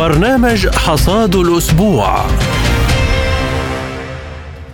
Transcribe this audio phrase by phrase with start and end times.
[0.00, 2.26] برنامج حصاد الأسبوع.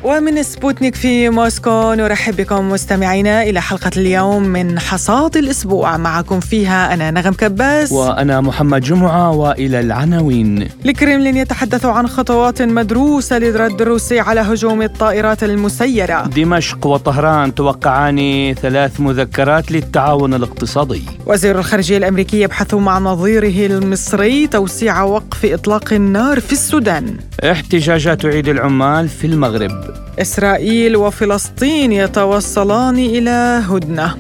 [0.07, 5.97] ومن سبوتنيك في موسكو نرحب بكم مستمعينا إلى حلقة اليوم من حصاد الأسبوع.
[5.97, 7.93] معكم فيها أنا نغم كباس.
[7.93, 10.69] وأنا محمد جمعة وإلى العناوين.
[10.85, 16.27] الكريملين يتحدث عن خطوات مدروسة للرد الروسي على هجوم الطائرات المسيرة.
[16.27, 21.03] دمشق وطهران توقعان ثلاث مذكرات للتعاون الاقتصادي.
[21.27, 27.17] وزير الخارجية الأمريكي يبحث مع نظيره المصري توسيع وقف إطلاق النار في السودان.
[27.45, 29.96] احتجاجات عيد العمال في المغرب.
[30.19, 34.17] إسرائيل وفلسطين يتوصلان إلى هدنة.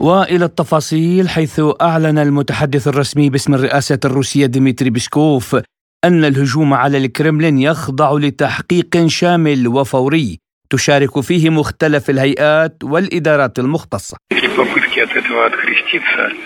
[0.00, 5.56] وإلى التفاصيل حيث أعلن المتحدث الرسمي باسم الرئاسة الروسية ديمتري بيسكوف
[6.04, 10.38] أن الهجوم على الكرملين يخضع لتحقيق شامل وفوري.
[10.70, 14.16] تشارك فيه مختلف الهيئات والإدارات المختصة.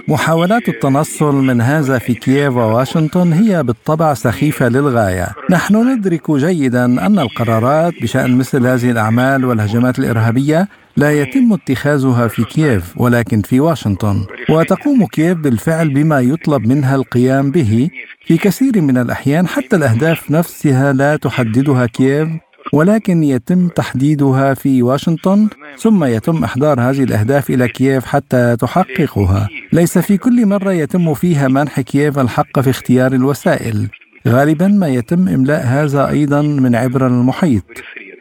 [0.09, 5.29] محاولات التنصل من هذا في كييف وواشنطن هي بالطبع سخيفة للغاية.
[5.51, 12.45] نحن ندرك جيدا أن القرارات بشأن مثل هذه الأعمال والهجمات الإرهابية لا يتم اتخاذها في
[12.45, 17.91] كييف ولكن في واشنطن وتقوم كييف بالفعل بما يطلب منها القيام به
[18.27, 22.29] في كثير من الأحيان حتى الأهداف نفسها لا تحددها كييف
[22.73, 25.49] ولكن يتم تحديدها في واشنطن
[25.79, 29.49] ثم يتم إحضار هذه الأهداف إلى كييف حتى تحققها.
[29.73, 33.89] ليس في كل مرة يتم فيها منح كييف الحق في اختيار الوسائل.
[34.29, 37.65] غالبا ما يتم إملاء هذا أيضا من عبر المحيط.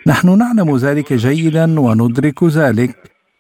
[0.08, 2.96] نحن نعلم ذلك جيدا وندرك ذلك.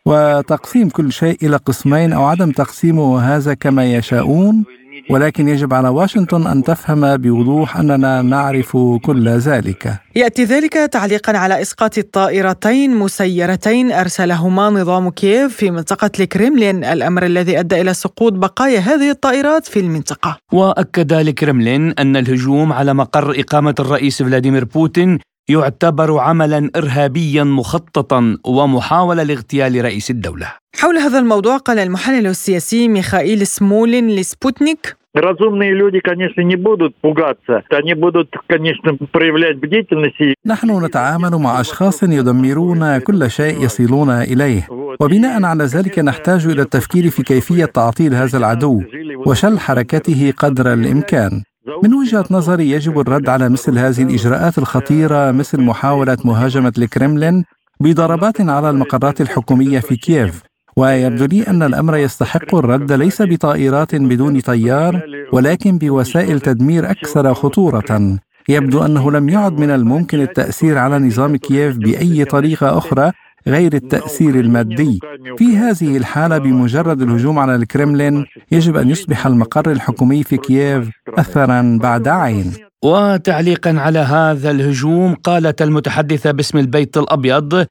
[0.05, 4.63] وتقسيم كل شيء إلى قسمين أو عدم تقسيمه هذا كما يشاءون
[5.09, 9.93] ولكن يجب على واشنطن أن تفهم بوضوح أننا نعرف كل ذلك.
[10.15, 17.59] يأتي ذلك تعليقا على إسقاط الطائرتين مسيرتين أرسلهما نظام كييف في منطقة الكريملين، الأمر الذي
[17.59, 20.37] أدى إلى سقوط بقايا هذه الطائرات في المنطقة.
[20.53, 29.22] وأكد الكريملين أن الهجوم على مقر إقامة الرئيس فلاديمير بوتين يعتبر عملا ارهابيا مخططا ومحاوله
[29.22, 30.52] لاغتيال رئيس الدوله.
[30.76, 37.62] حول هذا الموضوع قال المحلل السياسي ميخائيل سمولين لسبوتنيك Разумные люди, конечно, не будут пугаться.
[37.70, 40.34] Они будут, конечно, проявлять бдительность.
[40.46, 44.68] نحن نتعامل مع أشخاص يدمرون كل شيء يصلون إليه
[45.00, 48.82] وبناء على ذلك نحتاج إلى التفكير في كيفية تعطيل هذا العدو
[49.26, 51.42] وشل حركته قدر الإمكان
[51.83, 57.43] من وجهة نظري يجب الرد على مثل هذه الإجراءات الخطيرة مثل محاولة مهاجمة الكرملين
[57.79, 60.41] بضربات على المقرات الحكومية في كييف.
[60.77, 65.01] ويبدو لي أن الأمر يستحق الرد ليس بطائرات بدون طيار
[65.33, 68.17] ولكن بوسائل تدمير أكثر خطورة.
[68.49, 73.11] يبدو أنه لم يعد من الممكن التأثير على نظام كييف بأي طريقة أخرى
[73.47, 74.99] غير التأثير المادي.
[75.37, 81.77] في هذه الحالة بمجرد الهجوم على الكرملين يجب أن يصبح المقر الحكومي في كييف أثرا
[81.81, 82.53] بعد عين.
[82.83, 87.65] وتعليقا على هذا الهجوم قالت المتحدثة باسم البيت الأبيض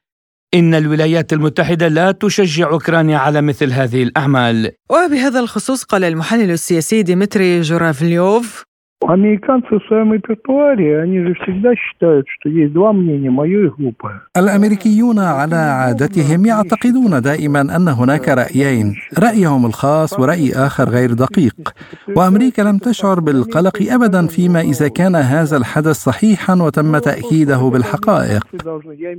[0.53, 4.71] إن الولايات المتحدة لا تشجع أوكرانيا على مثل هذه الأعمال.
[4.89, 8.63] وبهذا الخصوص قال المحلل السياسي ديمتري جورافليوف
[9.06, 14.20] Американцы в своем репертуаре, они же всегда считают, что есть два мнения, мое и глупое.
[14.36, 21.74] الأمريكيون على عادتهم يعتقدون دائما أن هناك رأيين رأيهم الخاص ورأي آخر غير دقيق
[22.16, 28.46] وأمريكا لم تشعر بالقلق أبدا فيما إذا كان هذا الحدث صحيحا وتم تأكيده بالحقائق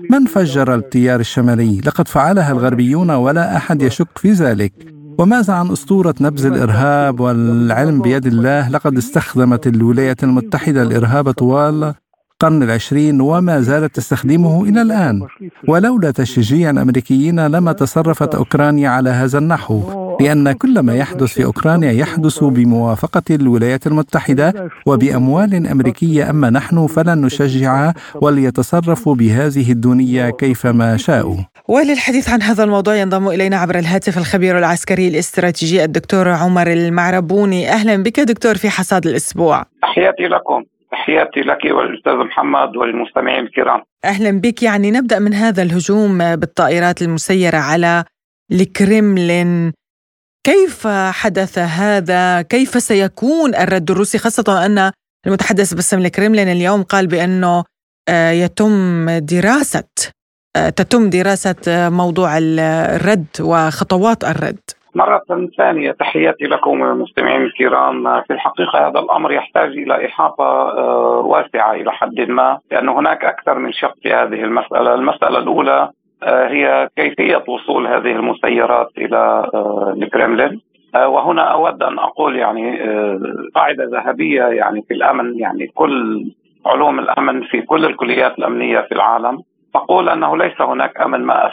[0.09, 6.14] من فجر التيار الشمالي؟ لقد فعلها الغربيون ولا أحد يشك في ذلك وماذا عن أسطورة
[6.20, 11.94] نبذ الإرهاب والعلم بيد الله؟ لقد استخدمت الولايات المتحدة الإرهاب طوال
[12.32, 15.26] القرن العشرين وما زالت تستخدمه إلى الآن
[15.69, 20.03] ولولا تشجيع الأمريكيين لما تصرفت أوكرانيا على هذا النحو.
[20.20, 27.20] لأن كل ما يحدث في أوكرانيا يحدث بموافقة الولايات المتحدة وبأموال أمريكية أما نحن فلن
[27.20, 31.36] نشجعها وليتصرفوا بهذه الدنيا كيفما شاءوا.
[31.69, 37.69] وللحديث عن هذا الموضوع ينضم إلينا عبر الهاتف الخبير العسكري الاستراتيجي الدكتور عمر المعربوني.
[37.69, 39.62] أهلا بك دكتور في حصاد الأسبوع.
[39.82, 40.64] تحياتي لكم.
[40.93, 43.82] تحياتي لك والأستاذ محمد والمستمعين الكرام.
[44.05, 44.62] أهلا بك.
[44.62, 48.05] يعني نبدأ من هذا الهجوم بالطائرات المسيرة على
[48.52, 49.72] الكريملين
[50.44, 50.87] كيف
[51.20, 54.91] حدث هذا؟ كيف سيكون الرد الروسي؟ خاصة أن
[55.26, 57.64] المتحدث باسم الكريملين اليوم قال بأنه
[58.08, 60.11] آه، يتم دراسة
[60.56, 64.61] آه، تتم دراسة موضوع الرد وخطوات الرد.
[64.94, 65.23] مرة
[65.58, 68.23] ثانية تحياتي لكم المستمعين الكرام.
[68.23, 73.58] في الحقيقة هذا الأمر يحتاج إلى إحاطة آه، واسعة إلى حد ما لأن هناك أكثر
[73.58, 74.94] من شق في هذه المسألة.
[74.94, 80.61] المسألة الأولى آه، هي كيفية وصول هذه المسيرات إلى آه، الكرملين.
[80.94, 82.78] وهنا أود أن أقول يعني
[83.55, 86.25] قاعدة ذهبية يعني في الأمن يعني كل
[86.66, 89.43] علوم الأمن في كل الكليات الأمنية في العالم
[89.75, 90.93] تقول أنه ليس هناك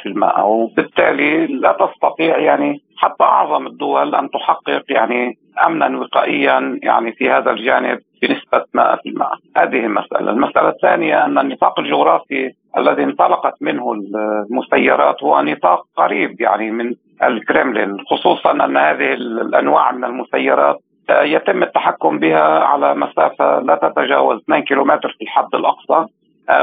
[0.04, 7.12] في الماء وبالتالي لا تستطيع يعني حتى أعظم الدول أن تحقق يعني امنا وقائيا يعني
[7.12, 8.00] في هذا الجانب.
[8.28, 15.86] في الماء، هذه المساله، المسألة الثانية أن النطاق الجغرافي الذي انطلقت منه المسيرات هو نطاق
[15.96, 20.80] قريب يعني من الكرملين خصوصا أن هذه الأنواع من المسيرات
[21.10, 26.06] يتم التحكم بها على مسافة لا تتجاوز 2 كيلومتر في الحد الأقصى.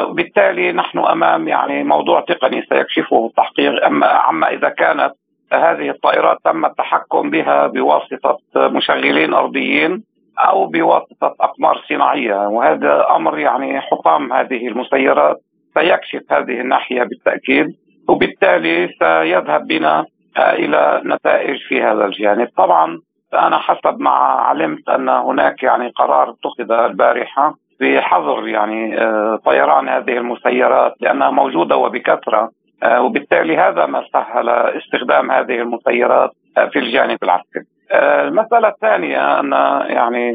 [0.01, 3.87] وبالتالي نحن أمام يعني موضوع تقني سيكشفه التحقيق.
[3.87, 5.13] اما عما إذا كانت
[5.53, 10.03] هذه الطائرات تم التحكم بها بواسطة مشغلين أرضيين
[10.39, 15.37] أو بواسطة أقمار صناعية وهذا أمر يعني حطام هذه المسيرات
[15.75, 17.77] سيكشف هذه الناحية بالتأكيد
[18.09, 20.07] وبالتالي سيذهب بنا
[20.39, 23.01] إلى نتائج في هذا الجانب طبعا
[23.35, 30.17] أنا حسب ما علمت أن هناك يعني قرار اتخذ البارحة بحظر يعني آه، طيران هذه
[30.19, 32.51] المسيرات لأنها موجودة وبكثرة
[32.83, 37.65] آه، وبالتالي هذا ما سهل استخدام هذه المسيرات آه، في الجانب العسكري.
[37.93, 39.53] المسألة الثانية أن
[39.91, 40.33] يعني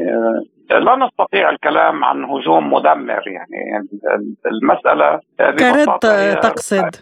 [0.70, 3.88] لا نستطيع الكلام عن هجوم مدمر يعني.
[4.46, 5.98] المسألة كرد
[6.40, 6.96] تقصد.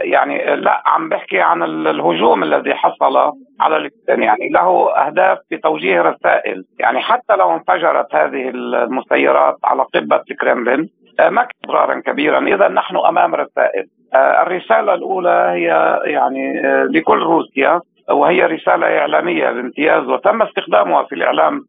[0.00, 6.64] يعني لا عم بحكي عن الهجوم الذي حصل على يعني له أهداف في توجيه رسائل.
[6.80, 10.88] يعني حتى لو انفجرت هذه المسيرات على قبة الكرملين
[11.20, 12.46] آه، ما كان ضررا كبيرا.
[12.46, 13.86] إذا نحن أمام رسائل.
[14.14, 17.80] آه، الرسالة الأولى هي يعني آه، لكل روسيا.
[18.10, 21.60] وهي رسالة إعلامية بامتياز وتم استخدامها في الإعلام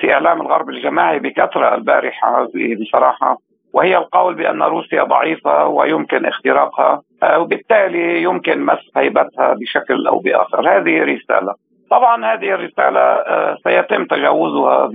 [0.00, 2.48] في إعلام الغرب الجماعي بكثرة البارحة
[2.80, 3.36] بصراحة.
[3.72, 10.60] وهي القول بأن روسيا ضعيفة ويمكن اختراقها آه، وبالتالي يمكن مس هيبتها بشكل أو بآخر.
[10.60, 11.54] هذه رسالة.
[11.90, 14.90] طبعا هذه الرسالة آه، سيتم تجاوزها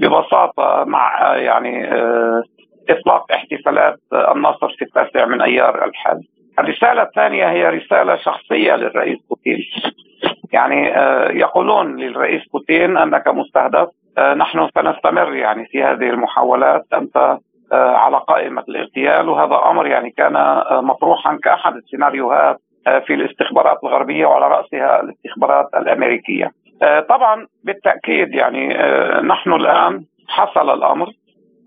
[0.00, 1.88] ببساطة مع آه، يعني
[2.90, 6.22] إطلاق احتفالات النصر في التاسع من أيار الحج
[6.58, 9.58] الرسالة الثانية هي رسالة شخصية للرئيس بوتين.
[10.52, 10.86] يعني
[11.40, 13.88] يقولون للرئيس بوتين أنك مستهدف.
[14.36, 16.84] نحن سنستمر يعني في هذه المحاولات.
[16.94, 17.38] أنت
[17.72, 22.56] آه، على قائمة الاغتيال وهذا أمر يعني كان آه، مطروحا كأحد السيناريوهات
[22.86, 26.50] آه، في الاستخبارات الغربية وعلى رأسها الاستخبارات الأمريكية.
[27.08, 28.68] طبعا بالتأكيد يعني
[29.22, 31.06] نحن الآن حصل الأمر.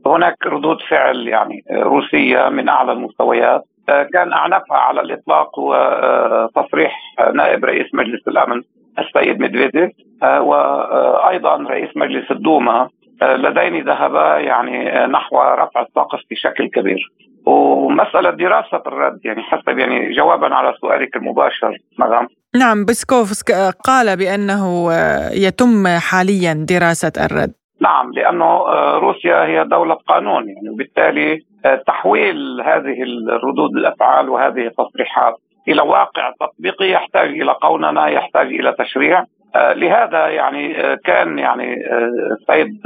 [0.06, 3.64] هناك ردود فعل يعني روسية من أعلى المستويات.
[3.88, 7.00] كان أعنفها على الإطلاق هو تصريح
[7.34, 8.62] نائب رئيس مجلس الأمن
[9.00, 9.92] السيد ميدفيديف
[10.24, 12.90] وأيضا رئيس مجلس الدوما
[13.22, 17.12] لديني ذهبا يعني نحو رفع السقف بشكل كبير.
[17.46, 23.52] ومسألة دراسة الرد يعني حسب يعني جوابا على سؤالك المباشر مدام نعم بسكوفسك
[23.86, 24.94] قال بأنه
[25.34, 27.54] يتم حاليا دراسة الرد.
[27.82, 28.64] نعم لأنه
[28.98, 31.40] روسيا هي دولة قانون يعني وبالتالي
[31.88, 35.36] تحويل هذه الردود الأفعال وهذه التصريحات
[35.68, 39.26] إلى واقع تطبيقي يحتاج إلى قوننة يحتاج إلى تشريع.
[39.56, 42.10] آه، لهذا يعني آه، كان يعني آه،
[42.42, 42.82] السيد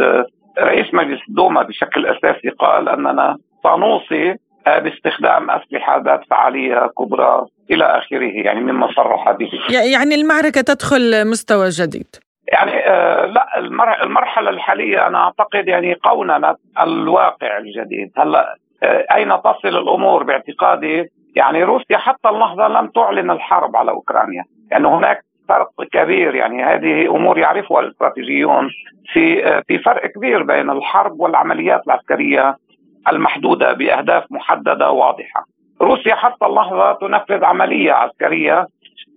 [0.59, 4.35] رئيس مجلس الدوما بشكل أساسي قال أننا سنوصي
[4.65, 9.49] باستخدام أسلحة ذات فعالية كبرى إلى آخره يعني مما صرح به.
[9.69, 12.15] يعني المعركة تدخل مستوى جديد.
[12.53, 12.71] يعني
[13.33, 13.59] لا
[14.03, 18.11] المرحلة الحالية أنا أعتقد يعني قوننه الواقع الجديد.
[18.17, 24.87] هلأ أين تصل الأمور باعتقادي يعني روسيا حتى اللحظة لم تعلن الحرب على أوكرانيا يعني
[24.87, 28.69] هناك فرق كبير يعني هذه أمور يعرفها الاستراتيجيون
[29.13, 32.55] في في فرق كبير بين الحرب والعمليات العسكرية
[33.11, 35.45] المحدودة بأهداف محددة واضحة.
[35.81, 38.67] روسيا حتى اللحظة تنفذ عملية عسكرية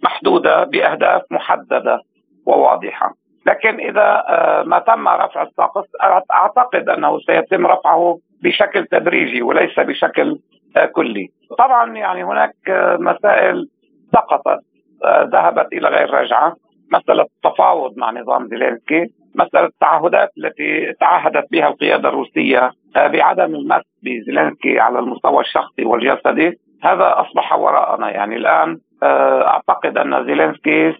[0.04, 2.00] محدودة بأهداف محددة
[2.46, 3.14] وواضحة.
[3.46, 5.84] لكن إذا آه، ما تم رفع السقف
[6.32, 10.38] أعتقد أنه سيتم رفعه بشكل تدريجي وليس بشكل
[10.76, 11.28] آه، كلي.
[11.58, 13.68] طبعا يعني هناك آه، مسائل
[14.12, 14.60] سقطت
[15.32, 16.56] ذهبت إلى غير رجعة
[16.92, 23.82] مسألة التفاوض مع نظام زيلينسكي مسألة التعهدات التي تعهدت بها القيادة الروسية آه، بعدم المس
[24.02, 30.92] بزيلينسكي على المستوى الشخصي والجسدي هذا أصبح وراءنا يعني الآن آه، أعتقد أن زيلينسكي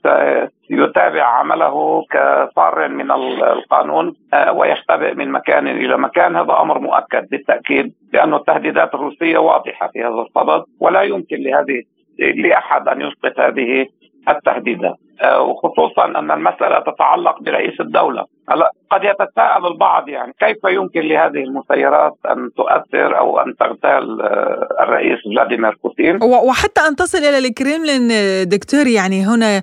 [0.68, 6.36] سيتابع عمله كفار من القانون آه، ويختبئ من مكان إلى مكان.
[6.36, 11.82] هذا أمر مؤكد بالتأكيد لأن التهديدات الروسية واضحة في هذا الصدد ولا يمكن لهذه
[12.18, 13.86] لأحد أن يسقط هذه
[14.28, 18.24] التهديدات آه، وخصوصا أن المسألة تتعلق برئيس الدولة.
[18.48, 24.68] هلا قد يتساءل البعض يعني كيف يمكن لهذه المسيرات أن تؤثر أو أن تغتال آه،
[24.80, 28.08] الرئيس فلاديمير بوتين؟ وحتى أن تصل إلى الكريملين
[28.48, 29.62] دكتور يعني هنا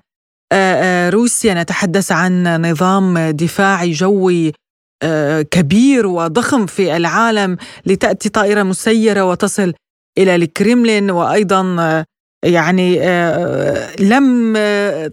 [1.10, 4.52] روسيا نتحدث عن نظام دفاعي جوي
[5.52, 9.74] كبير وضخم في العالم لتأتي طائرة مسيرة وتصل
[10.18, 12.06] إلى الكريملين وأيضا
[12.44, 13.00] يعني
[14.00, 14.58] لم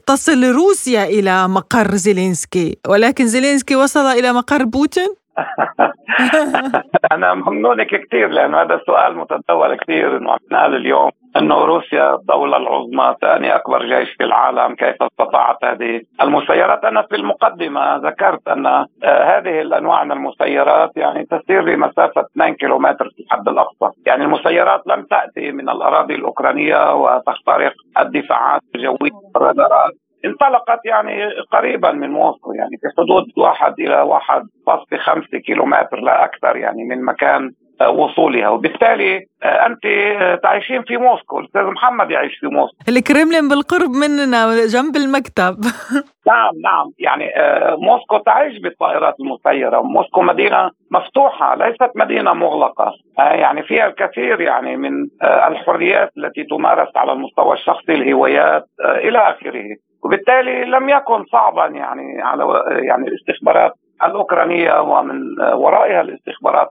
[0.06, 5.09] تصل روسيا إلى مقر زيلينسكي ولكن زيلينسكي وصل إلى مقر بوتين؟
[7.12, 13.14] أنا ممنونك كثير لأنه هذا السؤال متداول كثير إنه عم اليوم إنه روسيا الدولة العظمى
[13.21, 18.87] ثاني أكبر جيش في العالم كيف استطاعت هذه المسيرات؟ أنا في المقدمة ذكرت أن آه،
[19.05, 24.00] هذه الأنواع من المسيرات يعني تسير بمسافة 2 كيلومتر في الحد الأقصى.
[24.07, 29.93] يعني المسيرات لم تأتي من الأراضي الأوكرانية وتخترق الدفاعات الجوية والرادارات.
[30.25, 36.25] انطلقت يعني قريبا من موسكو يعني في حدود واحد إلى واحد فاصل خمسة كيلومتر لا
[36.25, 37.53] أكثر يعني من مكان
[37.85, 38.49] وصولها.
[38.49, 41.39] وبالتالي آه، أنت آه، تعيشين في موسكو.
[41.39, 42.77] الاستاذ محمد يعيش في موسكو.
[42.89, 45.57] الكريملين بالقرب مننا جنب المكتب.
[46.33, 46.87] نعم نعم.
[46.99, 49.83] يعني آه، موسكو تعيش بالطائرات المسيرة.
[49.83, 52.93] موسكو مدينة مفتوحة ليست مدينة مغلقة.
[53.19, 54.93] يعني فيها الكثير يعني من
[55.23, 59.65] الحريات التي تمارس على المستوى الشخصي الهوايات إلى آخره.
[60.07, 63.73] وبالتالي لم يكن صعبا يعني على يعني الاستخبارات
[64.05, 66.69] الأوكرانية ومن ورائها الاستخبارات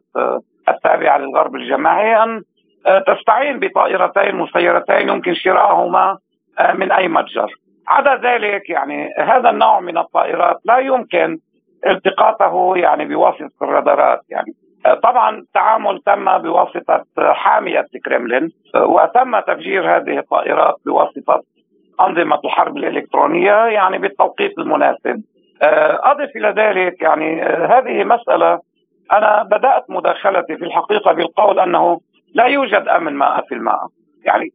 [0.70, 2.42] التابعه للغرب الجماعي أن
[3.08, 6.18] تستعين بطائرتين مسيرتين يمكن شرائهما
[6.74, 7.52] من أي متجر.
[7.88, 11.38] عدا ذلك يعني هذا النوع من الطائرات لا يمكن
[11.88, 14.52] التقاطه يعني بواسطة الرادارات يعني
[15.04, 21.42] طبعا التعامل تم بواسطة حامية الكرملين وتم تفجير هذه الطائرات بواسطة
[22.02, 25.24] أنظمة الحرب الإلكترونية يعني بالتوقيت المناسب.
[25.62, 28.60] آه، أضف إلى ذلك يعني آه، هذه مسألة
[29.12, 32.00] أنا بدأت مداخلتي في الحقيقة بالقول أنه
[32.34, 33.88] لا يوجد أمن ماء في الماء.
[34.26, 34.50] يعني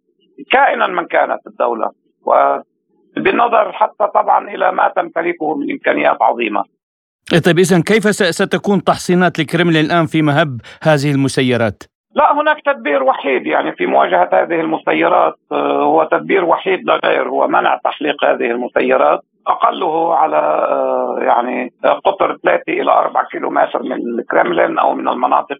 [0.51, 1.91] كائنا من كانت الدولة
[2.27, 6.65] وبالنظر حتى طبعا إلى ما تمتلكه من إمكانيات عظيمة.
[7.45, 11.83] طيب إذا كيف ستكون تحصينات الكرملين الآن في مهب هذه المسيرات؟
[12.14, 13.47] لا هناك تدبير وحيد.
[13.47, 17.29] يعني في مواجهة هذه المسيرات آه، هو تدبير وحيد لا غير.
[17.29, 19.21] هو منع تحليق هذه المسيرات.
[19.47, 21.73] أقله على آه، يعني
[22.05, 25.59] قطر 3 إلى 4 كيلومتر من الكرملين أو من المناطق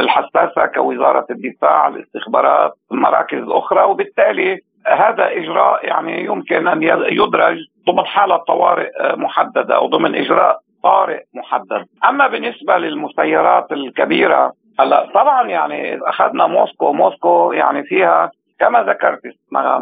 [0.00, 3.82] الحساسة كوزارة الدفاع الاستخبارات المراكز الأخرى.
[3.84, 10.58] وبالتالي هذا إجراء يعني يمكن أن يدرج ضمن حالة طوارئ آه، محددة أو ضمن إجراء
[10.82, 11.86] طارئ محدد.
[12.08, 18.30] أما بالنسبة للمسيرات الكبيرة هلا طبعا يعني أخذنا موسكو موسكو يعني فيها
[18.60, 19.20] كما ذكرت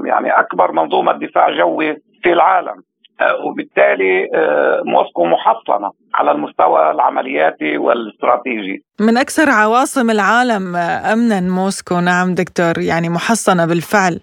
[0.05, 2.83] يعني أكبر منظومة دفاع جوي في العالم.
[3.21, 8.85] آه، وبالتالي آه، موسكو محصنة على المستوى العملياتي والاستراتيجي.
[9.01, 12.01] من أكثر عواصم العالم آه، امنا موسكو.
[12.01, 14.21] نعم دكتور يعني محصنة بالفعل.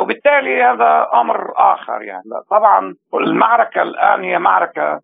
[0.00, 2.22] وبالتالي هذا أمر آخر يعني.
[2.50, 5.00] طبعا المعركة الآن هي معركة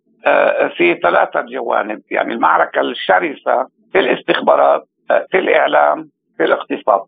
[0.77, 2.03] في ثلاثة جوانب.
[2.11, 4.83] يعني المعركة الشرسة في الاستخبارات
[5.31, 7.01] في الإعلام في الاقتصاد.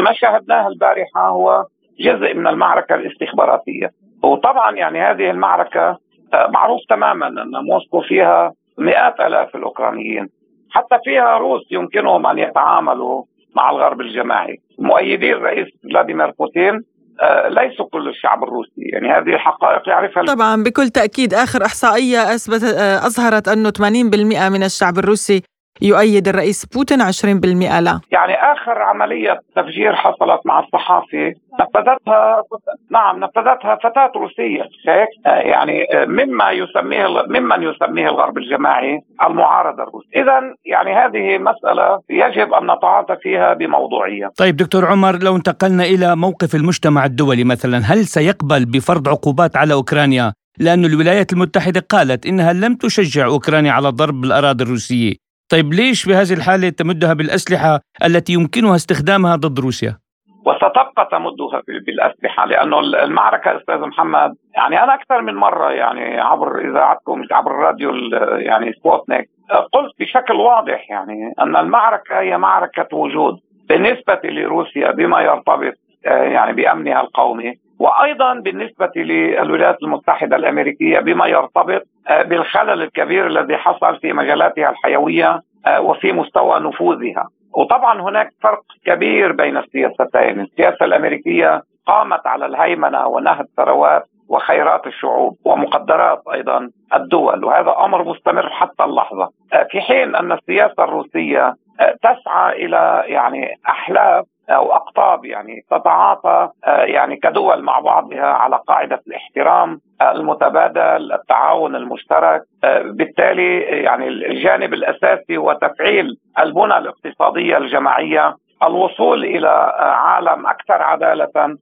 [0.00, 1.64] ما شاهدناه البارحة هو
[2.00, 3.90] جزء من المعركة الاستخباراتية.
[4.22, 5.98] وطبعا يعني هذه المعركة
[6.34, 10.28] آه، معروف تماما أن موسكو فيها مئات آلاف الأوكرانيين.
[10.70, 13.24] حتى فيها روس يمكنهم أن يتعاملوا
[13.56, 14.56] مع الغرب الجماعي.
[14.78, 16.80] مؤيدي الرئيس فلاديمير بوتين
[17.22, 18.82] آه، ليسوا كل الشعب الروسي.
[18.92, 24.62] يعني هذه الحقائق يعرفها طبعا بكل تأكيد آخر إحصائية أثبت آه، أظهرت أنه 80% من
[24.62, 25.42] الشعب الروسي
[25.82, 28.00] يؤيد الرئيس بوتين 20% لا.
[28.12, 32.42] يعني آخر عملية تفجير حصلت مع الصحافي نفذتها
[32.90, 40.40] نعم نفذتها فتاة روسية هيك يعني مما يسميه ممن يسميه الغرب الجماعي المعارضة الروسية إذا
[40.64, 44.30] يعني هذه مسألة يجب أن نتعاطى فيها بموضوعية.
[44.36, 49.74] طيب دكتور عمر لو انتقلنا إلى موقف المجتمع الدولي مثلا هل سيقبل بفرض عقوبات على
[49.74, 55.24] أوكرانيا؟ لأن الولايات المتحدة قالت إنها لم تشجع أوكرانيا على ضرب الأراضي الروسية.
[55.54, 59.98] طيب ليش بهذه الحالة تمدها بالأسلحة التي يمكنها استخدامها ضد روسيا؟
[60.46, 67.22] وستبقى تمدها بالأسلحة لأنه المعركة أستاذ محمد يعني أنا أكثر من مرة يعني عبر إذاعتكم
[67.32, 67.90] عبر الراديو
[68.38, 69.30] يعني سبوتنيك
[69.72, 73.34] قلت بشكل واضح يعني أن المعركة هي معركة وجود
[73.68, 82.22] بالنسبة لروسيا بما يرتبط يعني بأمنها القومي وأيضا بالنسبة للولايات المتحدة الأمريكية بما يرتبط آه،
[82.22, 87.28] بالخلل الكبير الذي حصل في مجالاتها الحيوية آه، وفي مستوى نفوذها.
[87.56, 90.40] وطبعا هناك فرق كبير بين السياستين.
[90.40, 98.50] السياسة الأمريكية قامت على الهيمنة ونهب ثروات وخيرات الشعوب ومقدرات أيضا الدول وهذا أمر مستمر
[98.50, 99.28] حتى اللحظة.
[99.52, 101.54] آه، في حين أن السياسة الروسية
[102.02, 109.80] تسعى إلى يعني أحلاف أو أقطاب يعني تتعاطى يعني كدول مع بعضها على قاعدة الاحترام
[110.02, 112.42] المتبادل التعاون المشترك
[112.84, 119.48] بالتالي يعني الجانب الأساسي هو تفعيل البنى الاقتصادية الجماعية الوصول إلى
[119.78, 121.56] عالم أكثر عدالة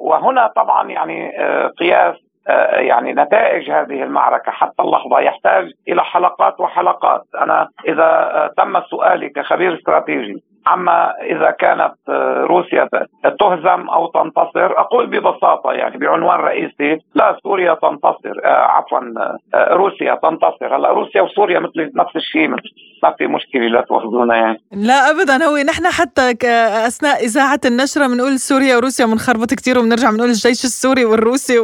[0.00, 1.32] وهنا طبعا يعني
[1.78, 2.14] قياس
[2.72, 9.74] يعني نتائج هذه المعركة حتى اللحظة يحتاج إلى حلقات وحلقات، أنا إذا تم سؤالي كخبير
[9.74, 11.94] استراتيجي عما إذا كانت
[12.50, 12.88] روسيا
[13.40, 18.98] تهزم أو تنتصر أقول ببساطة يعني بعنوان رئيسي لا سوريا تنتصر آه عفوا
[19.54, 20.76] آه روسيا تنتصر.
[20.76, 22.48] هلأ روسيا وسوريا مثل نفس الشيء
[23.02, 24.58] ما في مشكلة لا تواخذونا يعني.
[24.72, 25.44] لا ابدا.
[25.44, 26.30] هو نحن حتى
[26.86, 31.58] أثناء اذاعه النشرة بنقول سوريا وروسيا بنخربط كثير وبنرجع بنقول الجيش السوري والروسي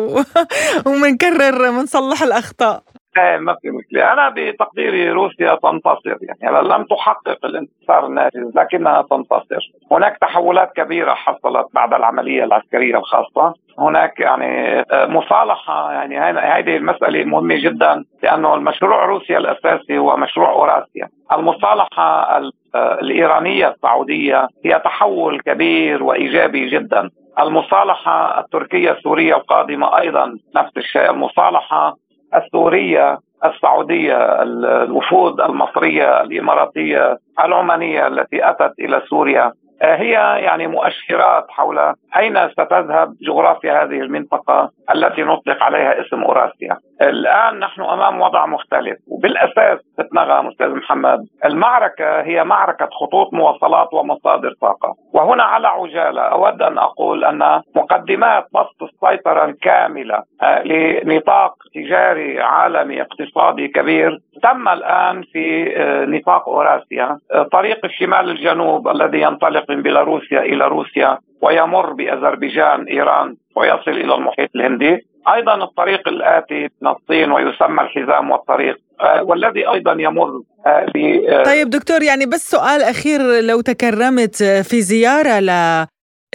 [0.87, 2.83] وبنكرر بنصلح الأخطاء.
[3.19, 4.12] ما في مشكلة.
[4.12, 6.69] أنا بتقديري روسيا تنتصر يعني.
[6.69, 9.71] لم تحقق الانتصار الناجز لكنها تنتصر.
[9.90, 13.54] هناك تحولات كبيرة حصلت بعد العملية العسكرية الخاصة.
[13.78, 16.19] هناك يعني آه، مصالحة يعني.
[16.38, 21.09] هذه المسألة مهمة جدا لأنه المشروع روسيا الأساسي هو مشروع أوراسيا.
[21.33, 22.38] المصالحة
[22.75, 27.11] آه، الإيرانية السعودية هي تحول كبير وإيجابي جدا.
[27.40, 31.11] المصالحة التركية السورية القادمة أيضا نفس الشيء.
[31.11, 31.97] المصالحة
[32.35, 39.53] السورية السعودية الوفود المصرية الإماراتية العمانية التي أتت إلى سوريا.
[39.83, 40.11] هي
[40.45, 41.79] يعني مؤشرات حول
[42.17, 46.77] أين ستذهب جغرافيا هذه المنطقة التي نطلق عليها اسم أوراسيا.
[47.03, 49.79] الآن نحن أمام وضع مختلف وبالأساس
[50.15, 56.79] نغم أستاذ محمد المعركة هي معركة خطوط مواصلات ومصادر طاقة وهنا على عجالة أود أن
[56.79, 65.75] أقول أن مقدمات بسط السيطرة الكاملة آه، لنطاق تجاري عالمي اقتصادي كبير تم الآن في
[65.77, 67.19] آه، نطاق أوراسيا.
[67.53, 74.51] طريق الشمال الجنوب الذي ينطلق من بيلاروسيا إلى روسيا ويمر بأذربيجان إيران ويصل إلى المحيط
[74.55, 75.13] الهندي.
[75.29, 80.97] أيضا الطريق الآتي من الصين ويسمى الحزام والطريق آه، والذي أيضا يمر آه، ب
[81.29, 85.40] آه، طيب دكتور يعني بس سؤال أخير لو تكرمت في زيارة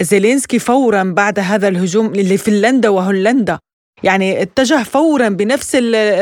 [0.00, 3.58] لزيلينسكي فورا بعد هذا الهجوم لفنلندا وهولندا
[4.04, 5.76] يعني اتجه فورا بنفس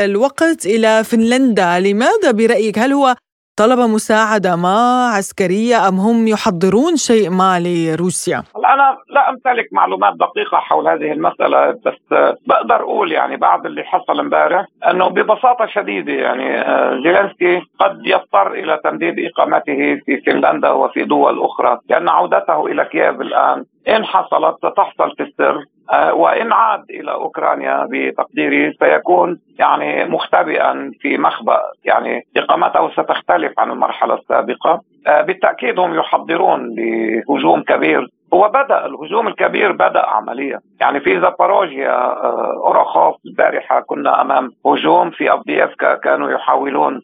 [0.09, 3.15] الوقت إلى فنلندا لماذا برأيك هل هو
[3.57, 10.57] طلب مساعدة ما عسكرية أم هم يحضرون شيء ما لروسيا؟ أنا لا أمتلك معلومات دقيقة
[10.57, 16.61] حول هذه المسألة بس بقدر أقول يعني بعد اللي حصل امبارح أنه ببساطة شديدة يعني
[16.61, 22.85] آه، زيلينسكي قد يضطر إلى تمديد إقامته في فنلندا وفي دول أخرى لأن عودته إلى
[22.85, 30.05] كييف الآن إن حصلت ستحصل في السر آه، وإن عاد إلى أوكرانيا بتقديري سيكون يعني
[30.05, 34.81] مختبئا في مخبأ يعني إقامته ستختلف عن المرحلة السابقة.
[35.07, 38.07] آه، بالتأكيد هم يحضرون لهجوم كبير.
[38.33, 40.59] هو بدأ الهجوم الكبير بدأ عمليا.
[40.81, 47.01] يعني في زاباروجيا آه، أوراخوف البارحة كنا أمام هجوم في ابديفكا كانوا يحاولون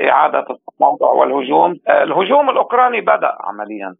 [0.00, 0.44] إعادة
[0.80, 1.74] الموضوع والهجوم.
[1.90, 3.94] الهجوم الأوكراني بدأ عمليا.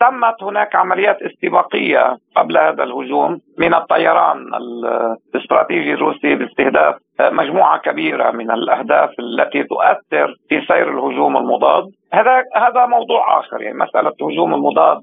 [0.00, 4.38] تمت هناك عمليات استباقية قبل هذا الهجوم من الطيران
[5.34, 11.84] الاستراتيجي الروسي باستهداف مجموعة كبيرة من الأهداف التي تؤثر في سير الهجوم المضاد.
[12.12, 15.02] هذا هذا موضوع آخر يعني مسألة الهجوم المضاد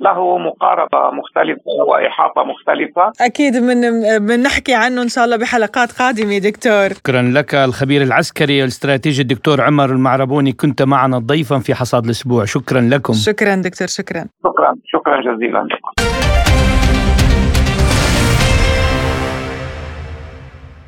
[0.00, 3.12] له مقاربة مختلفة وإحاطة مختلفة.
[3.20, 3.80] أكيد من
[4.26, 6.88] بنحكي عنه إن شاء الله بحلقات قادمة دكتور.
[6.88, 12.44] شكرا لك الخبير العسكري الاستراتيجي الدكتور عمر المعربوني كنت معنا ضيفا في حصاد الأسبوع.
[12.44, 13.12] شكرا لكم.
[13.12, 14.24] شكرا دكتور شكرا.
[14.44, 15.68] شكرا شكرا جزيلا.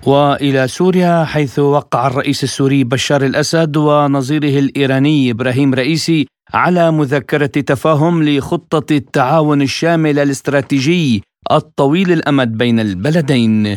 [0.07, 8.23] وإلى سوريا حيث وقع الرئيس السوري بشار الأسد ونظيره الإيراني إبراهيم رئيسي على مذكرة تفاهم
[8.23, 13.77] لخطة التعاون الشامل الاستراتيجي الطويل الأمد بين البلدين.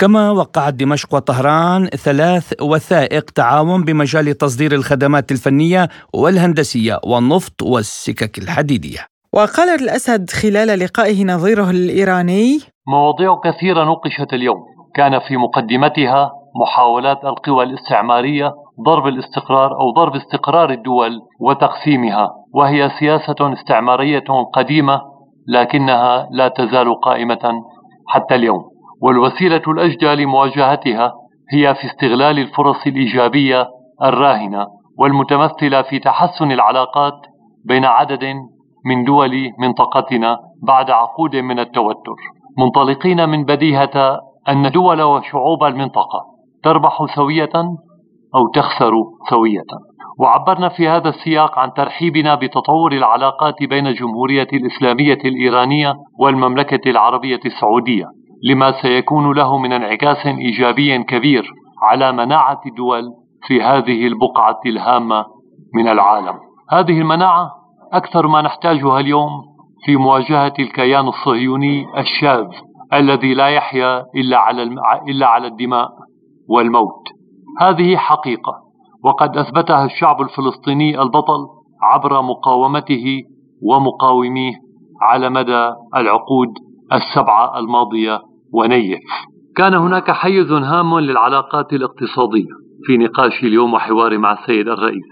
[0.00, 9.06] كما وقعت دمشق وطهران ثلاث وثائق تعاون بمجال تصدير الخدمات الفنية والهندسية والنفط والسكك الحديدية.
[9.32, 14.75] وقال الأسد خلال لقائه نظيره الإيراني مواضيع كثيرة نوقشت اليوم.
[14.96, 16.30] كان في مقدمتها
[16.60, 18.52] محاولات القوى الاستعمارية
[18.86, 25.00] ضرب الاستقرار أو ضرب استقرار الدول وتقسيمها وهي سياسة استعمارية قديمة
[25.48, 27.52] لكنها لا تزال قائمة
[28.08, 28.64] حتى اليوم.
[29.02, 31.12] والوسيلة الأجدى لمواجهتها
[31.52, 33.68] هي في استغلال الفرص الإيجابية
[34.02, 34.66] الراهنة
[34.98, 37.20] والمتمثلة في تحسن العلاقات
[37.64, 38.24] بين عدد
[38.86, 42.16] من دول منطقتنا بعد عقود من التوتر.
[42.58, 46.24] منطلقين من بديهة أن دول وشعوب المنطقة
[46.62, 47.52] تربح سوية
[48.34, 48.92] أو تخسر
[49.30, 49.64] سوية.
[50.18, 58.04] وعبرنا في هذا السياق عن ترحيبنا بتطور العلاقات بين الجمهورية الإسلامية الإيرانية والمملكة العربية السعودية
[58.50, 61.50] لما سيكون له من انعكاس إيجابي كبير
[61.82, 63.02] على مناعة الدول
[63.46, 65.24] في هذه البقعة الهامة
[65.74, 66.34] من العالم.
[66.70, 67.50] هذه المناعة
[67.92, 69.30] أكثر ما نحتاجها اليوم
[69.84, 72.46] في مواجهة الكيان الصهيوني الشاذ
[72.98, 74.62] الذي لا يحيا إلا على
[75.08, 75.88] إلا على الدماء
[76.48, 77.04] والموت.
[77.60, 78.52] هذه حقيقة
[79.04, 81.46] وقد أثبتها الشعب الفلسطيني البطل
[81.82, 83.22] عبر مقاومته
[83.62, 84.52] ومقاوميه
[85.02, 86.48] على مدى العقود
[86.92, 88.20] السبعة الماضية
[88.52, 89.00] ونيف.
[89.56, 92.48] كان هناك حيز هام للعلاقات الاقتصادية
[92.86, 95.04] في نقاشي اليوم وحواري مع السيد الرئيس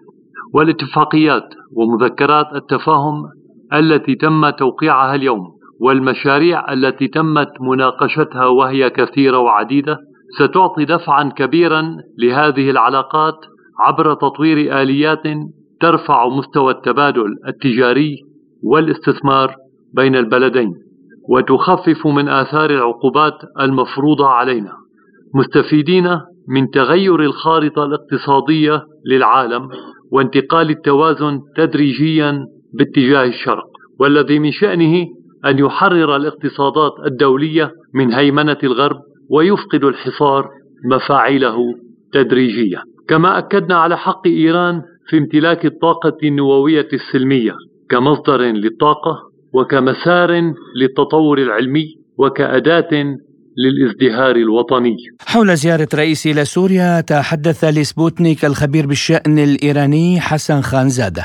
[0.54, 3.22] والاتفاقيات ومذكرات التفاهم
[3.72, 5.53] التي تم توقيعها اليوم.
[5.84, 9.98] والمشاريع التي تمت مناقشتها وهي كثيرة وعديدة
[10.38, 13.34] ستعطي دفعا كبيرا لهذه العلاقات
[13.80, 15.22] عبر تطوير آليات
[15.80, 18.16] ترفع مستوى التبادل التجاري
[18.62, 19.54] والاستثمار
[19.94, 20.72] بين البلدين
[21.28, 24.72] وتخفف من آثار العقوبات المفروضة علينا.
[25.34, 29.68] مستفيدين من تغير الخارطة الاقتصادية للعالم
[30.12, 33.64] وانتقال التوازن تدريجيا باتجاه الشرق
[34.00, 35.06] والذي من شأنه
[35.46, 38.96] أن يحرر الاقتصادات الدولية من هيمنة الغرب
[39.30, 40.48] ويفقد الحصار
[40.84, 41.56] مفاعيله
[42.12, 42.82] تدريجيا.
[43.08, 47.54] كما أكدنا على حق إيران في امتلاك الطاقة النووية السلمية
[47.90, 49.18] كمصدر للطاقة
[49.54, 51.86] وكمسار للتطور العلمي
[52.18, 53.16] وكأداة
[53.58, 54.96] للازدهار الوطني.
[55.26, 61.24] حول زيارة رئيس إلى سوريا تحدث لسبوتنيك الخبير بالشأن الإيراني حسن خانزادة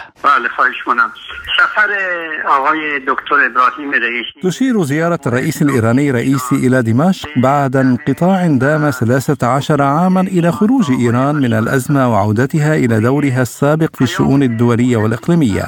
[4.44, 11.36] تشير زيارة الرئيس الإيراني رئيسي إلى دمشق بعد انقطاع دام 13 عاما إلى خروج إيران
[11.36, 15.66] من الأزمة وعودتها إلى دورها السابق في الشؤون الدولية والإقليمية.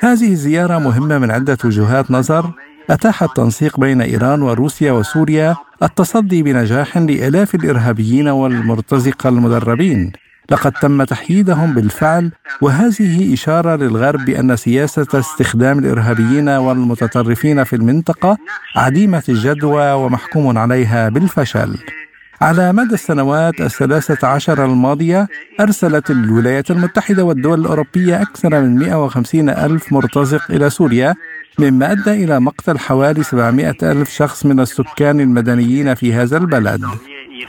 [0.00, 2.50] هذه الزيارة مهمة من عدة وجهات نظر.
[2.90, 10.12] أتاح التنسيق بين إيران وروسيا وسوريا التصدي بنجاح لآلاف الإرهابيين والمرتزقة المدربين.
[10.50, 18.38] لقد تم تحييدهم بالفعل وهذه إشارة للغرب بأن سياسة استخدام الإرهابيين والمتطرفين في المنطقة
[18.76, 21.78] عديمة الجدوى ومحكوم عليها بالفشل.
[22.40, 25.28] على مدى السنوات الثلاثة عشر الماضية
[25.60, 31.14] أرسلت الولايات المتحدة والدول الأوروبية أكثر من 150 ألف مرتزق إلى سوريا
[31.58, 36.84] مما أدى إلى مقتل حوالي 700 ألف شخص من السكان المدنيين في هذا البلد.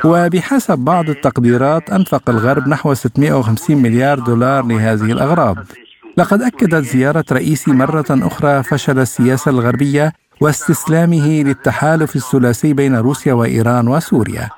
[0.05, 5.57] وبحسب بعض التقديرات أنفق الغرب نحو 650 مليار دولار لهذه الأغراض.
[6.17, 13.87] لقد أكدت زيارة رئيسي مرة أخرى فشل السياسة الغربية واستسلامه للتحالف الثلاثي بين روسيا وإيران
[13.87, 14.49] وسوريا.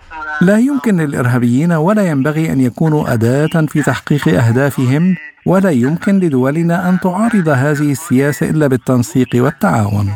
[0.42, 7.00] لا يمكن للإرهابيين ولا ينبغي أن يكونوا أداة في تحقيق أهدافهم ولا يمكن لدولنا أن
[7.00, 10.10] تعارض هذه السياسة إلا بالتنسيق والتعاون.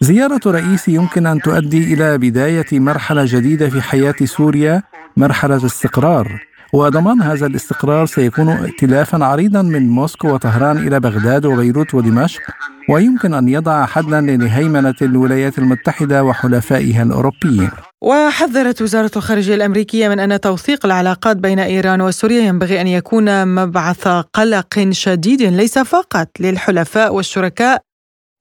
[0.00, 4.82] زيارة رئيسي يمكن أن تؤدي إلى بداية مرحلة جديدة في حياة سوريا
[5.16, 12.40] مرحلة استقرار وضمان هذا الاستقرار سيكون ائتلافا عريضا من موسكو وطهران إلى بغداد وبيروت ودمشق
[12.88, 17.70] ويمكن أن يضع حدا لهيمنة الولايات المتحدة وحلفائها الأوروبيين.
[18.02, 24.08] وحذرت وزارة الخارجية الأمريكية من أن توثيق العلاقات بين إيران وسوريا ينبغي أن يكون مبعث
[24.08, 27.82] قلق شديد ليس فقط للحلفاء والشركاء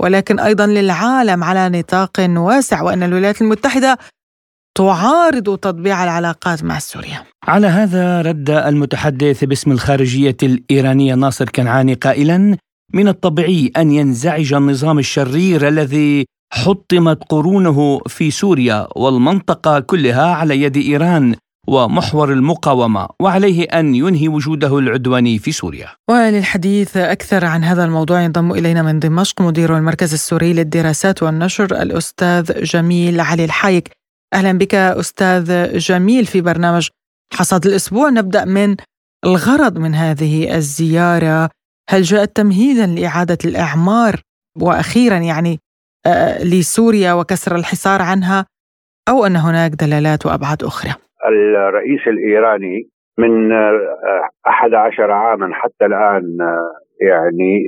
[0.01, 3.97] ولكن أيضا للعالم على نطاق واسع وأن الولايات المتحدة
[4.77, 7.23] تعارض تطبيع العلاقات مع سوريا.
[7.47, 12.57] على هذا رد المتحدث باسم الخارجية الإيرانية ناصر كنعاني قائلا
[12.93, 20.77] من الطبيعي أن ينزعج النظام الشرير الذي حطمت قرونه في سوريا والمنطقة كلها على يد
[20.77, 21.35] إيران
[21.67, 25.87] ومحور المقاومة وعليه أن ينهي وجوده العدواني في سوريا.
[26.09, 32.63] وللحديث أكثر عن هذا الموضوع ينضم إلينا من دمشق مدير المركز السوري للدراسات والنشر الأستاذ
[32.63, 33.96] جميل علي الحايك.
[34.33, 36.89] أهلا بك أستاذ جميل في برنامج
[37.33, 38.09] حصاد الأسبوع.
[38.09, 38.75] نبدأ من
[39.25, 41.49] الغرض من هذه الزيارة.
[41.89, 44.13] هل جاءت تمهيدا لإعادة الإعمار
[44.61, 45.59] وأخيرا يعني
[46.07, 48.45] آه، لسوريا وكسر الحصار عنها
[49.09, 50.91] أو أن هناك دلالات وأبعاد أخرى؟
[51.69, 53.51] الرئيس الإيراني من
[54.47, 57.67] 11 آه، عاما حتى الآن آه، يعني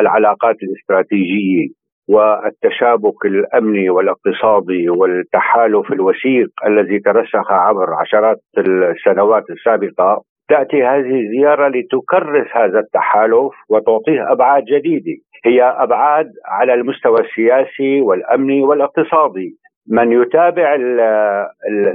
[0.00, 1.79] العلاقات الاستراتيجية
[2.10, 12.46] والتشابك الامني والاقتصادي والتحالف الوثيق الذي ترسخ عبر عشرات السنوات السابقة تأتي هذه الزيارة لتكرس
[12.52, 15.16] هذا التحالف وتعطيه أبعاد جديدة.
[15.44, 19.56] هي أبعاد على المستوى السياسي والأمني والاقتصادي.
[19.90, 20.76] من يتابع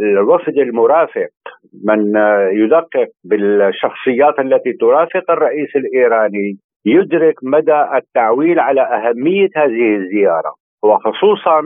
[0.01, 1.29] الوفد المرافق
[1.85, 2.13] من
[2.51, 11.59] يدقق بالشخصيات التي ترافق الرئيس الإيراني يدرك مدى التعويل على أهمية هذه الزيارة وخصوصا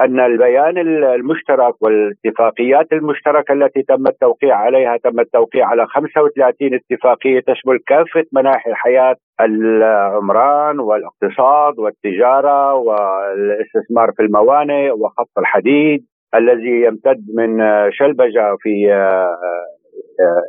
[0.00, 7.78] أن البيان المشترك والاتفاقيات المشتركة التي تم التوقيع عليها تم التوقيع على 35 اتفاقية تشمل
[7.86, 16.04] كافة مناحي الحياة العمران والاقتصاد والتجارة والاستثمار في الموانئ وخط الحديد
[16.34, 17.58] الذي يمتد من
[17.90, 18.70] شلبجة في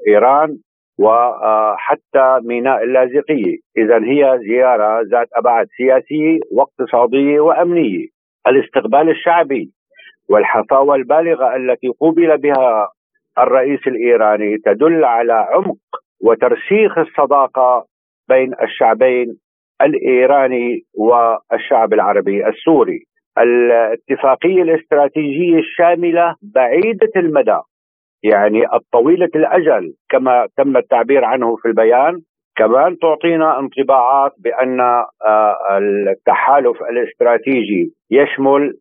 [0.07, 0.57] إيران.
[0.99, 8.07] وحتى ميناء اللاذقيه، اذا هي زيارة ذات أبعاد سياسيه واقتصاديه وامنيه.
[8.47, 9.69] الاستقبال الشعبي
[10.29, 12.87] والحفاوة البالغة التي قوبل بها
[13.37, 15.77] الرئيس الإيراني تدل على عمق
[16.23, 17.85] وترسيخ الصداقة
[18.29, 19.37] بين الشعبين
[19.81, 23.03] الإيراني والشعب العربي السوري.
[23.37, 27.59] الاتفاقية الاستراتيجية الشاملة بعيدة المدى
[28.23, 32.19] يعني الطويلة الأجل كما تم التعبير عنه في البيان
[32.55, 35.57] كمان تعطينا انطباعات بأن آه،
[36.11, 38.73] التحالف الاستراتيجي يشمل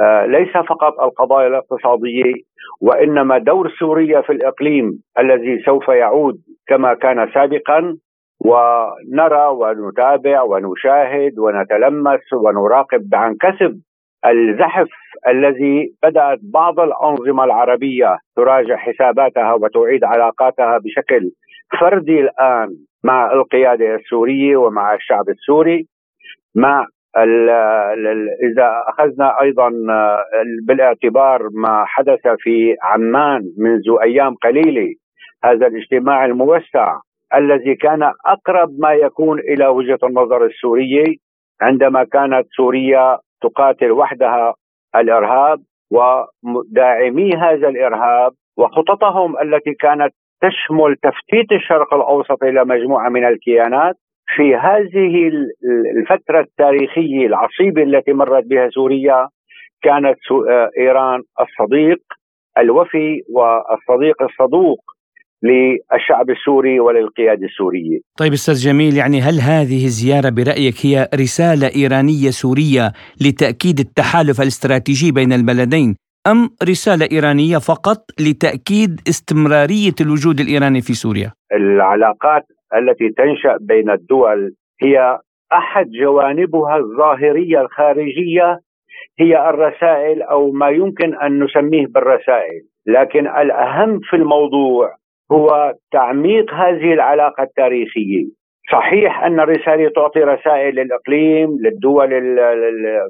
[0.00, 2.34] آه، ليس فقط القضايا الاقتصادية
[2.80, 7.96] وإنما دور سوريا في الإقليم الذي سوف يعود كما كان سابقا.
[8.44, 13.80] ونرى ونتابع ونشاهد ونتلمس ونراقب عن كسب
[14.26, 14.88] الزحف
[15.28, 21.30] الذي بدأت بعض الأنظمة العربية تراجع حساباتها وتعيد علاقاتها بشكل
[21.80, 22.68] فردي الآن
[23.04, 25.86] مع القيادة السورية ومع الشعب السوري
[26.54, 26.86] مع
[28.50, 29.70] إذا أخذنا أيضا
[30.66, 34.94] بالاعتبار ما حدث في عمان منذ أيام قليلة
[35.44, 36.98] هذا الاجتماع الموسع
[37.34, 41.04] الذي كان أقرب ما يكون إلى وجهة النظر السورية
[41.62, 44.54] عندما كانت سوريا تقاتل وحدها
[44.96, 53.94] الإرهاب وداعمي هذا الإرهاب وخططهم التي كانت تشمل تفتيت الشرق الأوسط إلى مجموعة من الكيانات
[54.36, 55.30] في هذه
[55.96, 59.28] الفترة التاريخية العصيبة التي مرت بها سوريا
[59.82, 60.18] كانت
[60.78, 61.98] إيران الصديق
[62.58, 64.80] الوفي والصديق الصدوق
[65.42, 67.98] للشعب السوري وللقيادة السورية.
[68.18, 72.92] طيب أستاذ جميل يعني هل هذه الزيارة برأيك هي رسالة إيرانية سورية
[73.26, 81.32] لتأكيد التحالف الاستراتيجي بين البلدين أم رسالة إيرانية فقط لتأكيد استمرارية الوجود الإيراني في سوريا؟
[81.52, 85.18] العلاقات التي تنشأ بين الدول هي
[85.52, 88.60] أحد جوانبها الظاهرية الخارجية
[89.20, 94.99] هي الرسائل أو ما يمكن أن نسميه بالرسائل، لكن الأهم في الموضوع
[95.32, 98.24] هو تعميق هذه العلاقة التاريخية.
[98.72, 102.08] صحيح أن الرسالة تعطي رسائل للإقليم للدول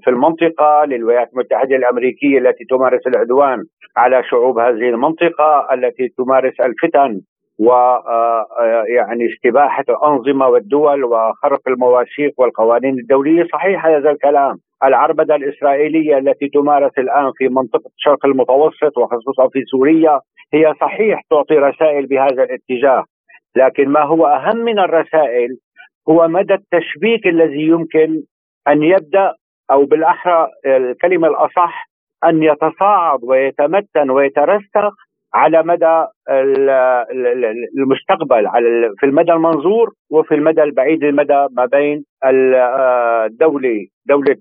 [0.04, 3.64] في المنطقة للولايات المتحدة الأمريكية التي تمارس العدوان
[3.96, 7.20] على شعوب هذه المنطقة التي تمارس الفتن
[7.58, 13.46] و آه، آه، يعني استباحة الأنظمة والدول وخرق المواثيق والقوانين الدولية.
[13.52, 14.56] صحيح هذا الكلام.
[14.84, 20.20] العربدة الإسرائيلية التي تمارس الآن في منطقة الشرق المتوسط وخصوصا في سوريا
[20.54, 23.04] هي صحيح تعطي رسائل بهذا الاتجاه
[23.56, 25.48] لكن ما هو أهم من الرسائل
[26.08, 28.22] هو مدى التشبيك الذي يمكن
[28.68, 29.34] أن يبدأ
[29.70, 31.90] أو بالأحرى الكلمة الأصح
[32.24, 34.94] أن يتصاعد ويتمتن ويترسخ
[35.34, 36.04] على مدى
[37.78, 44.36] المستقبل على في المدى المنظور وفي المدى البعيد المدى ما بين الدولة دولة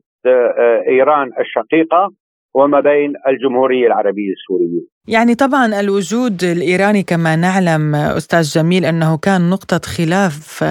[0.90, 2.12] إيران الشقيقة
[2.56, 4.82] وما بين الجمهورية العربية السورية.
[5.08, 10.64] يعني طبعا الوجود الإيراني كما نعلم أستاذ جميل أنه كان نقطة خلاف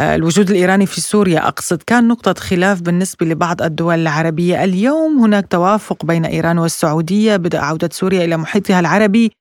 [0.00, 6.04] الوجود الإيراني في سوريا أقصد كان نقطة خلاف بالنسبة لبعض الدول العربية، اليوم هناك توافق
[6.04, 9.32] بين إيران والسعودية بدء عودة سوريا إلى محيطها العربي،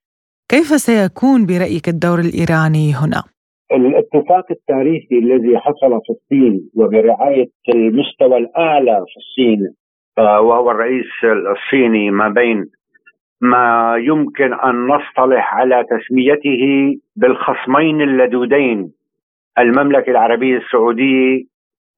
[0.51, 3.23] كيف سيكون برأيك الدور الإيراني هنا؟
[3.71, 9.73] الاتفاق التاريخي الذي حصل في الصين وبرعاية المستوى الأعلى في الصين
[10.17, 12.65] آه، وهو الرئيس الصيني ما بين
[13.41, 18.91] ما يمكن أن نصطلح على تسميته بالخصمين اللدودين
[19.59, 21.43] المملكة العربية السعودية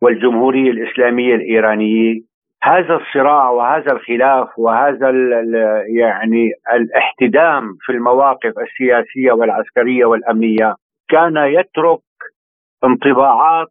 [0.02, 2.22] والجمهورية الإسلامية الإيرانية.
[2.64, 5.10] هذا الصراع وهذا الخلاف وهذا
[5.98, 10.76] يعني الاحتدام في المواقف السياسية والعسكرية والأمنية
[11.12, 12.00] كان يترك
[12.84, 13.68] انطباعات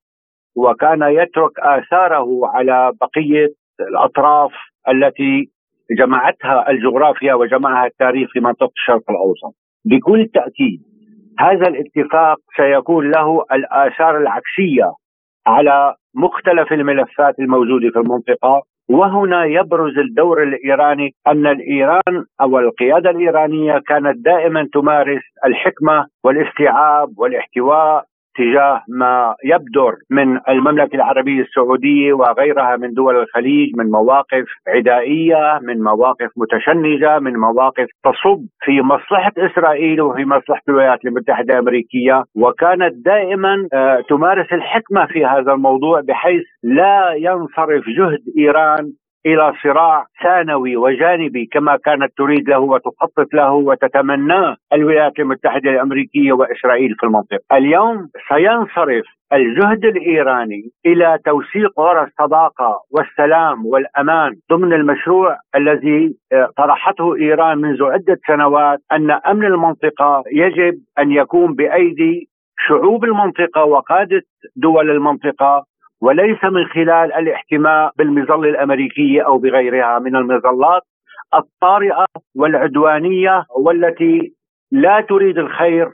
[0.57, 3.49] وكان يترك آثاره على بقية
[3.81, 4.53] الأطراف
[4.89, 5.51] التي
[5.99, 9.55] جمعتها الجغرافيا وجمعها التاريخ في منطقة الشرق الأوسط.
[9.85, 10.83] بكل تأكيد
[11.39, 14.93] هذا الاتفاق سيكون له الآثار العكسية
[15.47, 23.79] على مختلف الملفات الموجودة في المنطقة وهنا يبرز الدور الإيراني أن الإيران أو القيادة الإيرانية
[23.87, 32.93] كانت دائما تمارس الحكمة والاستيعاب والاحتواء تجاه ما يبدر من المملكة العربية السعودية وغيرها من
[32.93, 40.25] دول الخليج من مواقف عدائية، من مواقف متشنجة، من مواقف تصب في مصلحة إسرائيل وفي
[40.25, 47.85] مصلحة الولايات المتحدة الأمريكية، وكانت دائما آه، تمارس الحكمة في هذا الموضوع بحيث لا ينصرف
[47.99, 48.93] جهد إيران
[49.27, 56.95] إلى صراع ثانوي وجانبي كما كانت تريد له وتخطط له وتتمناه الولايات المتحدة الأمريكية وإسرائيل
[57.01, 57.39] في المنطقة.
[57.53, 67.17] اليوم سينصرف الجهد الإيراني إلى توثيق غرى الصداقه والسلام والأمان ضمن المشروع الذي آه، طرحته
[67.17, 72.29] إيران منذ عدة سنوات أن أمن المنطقة يجب أن يكون بأيدي
[72.69, 74.23] شعوب المنطقة وقادة
[74.57, 75.65] دول المنطقة
[76.01, 80.83] وليس من خلال الاحتماء بالمظلة الأمريكية أو بغيرها من المظلات
[81.35, 84.33] الطارئة والعدوانية والتي
[84.73, 85.89] لا تريد الخير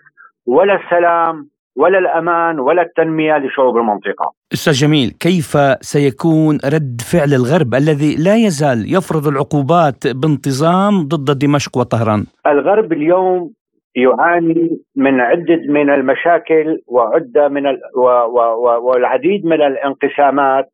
[0.47, 4.33] ولا السلام ولا الأمان ولا التنمية لشعوب المنطقة.
[4.53, 11.77] أستاذ جميل، كيف سيكون رد فعل الغرب الذي لا يزال يفرض العقوبات بانتظام ضد دمشق
[11.77, 13.53] وطهران؟ الغرب اليوم
[13.97, 20.69] يعاني من عدة من المشاكل وعدة من ال و و والعديد من الانقسامات.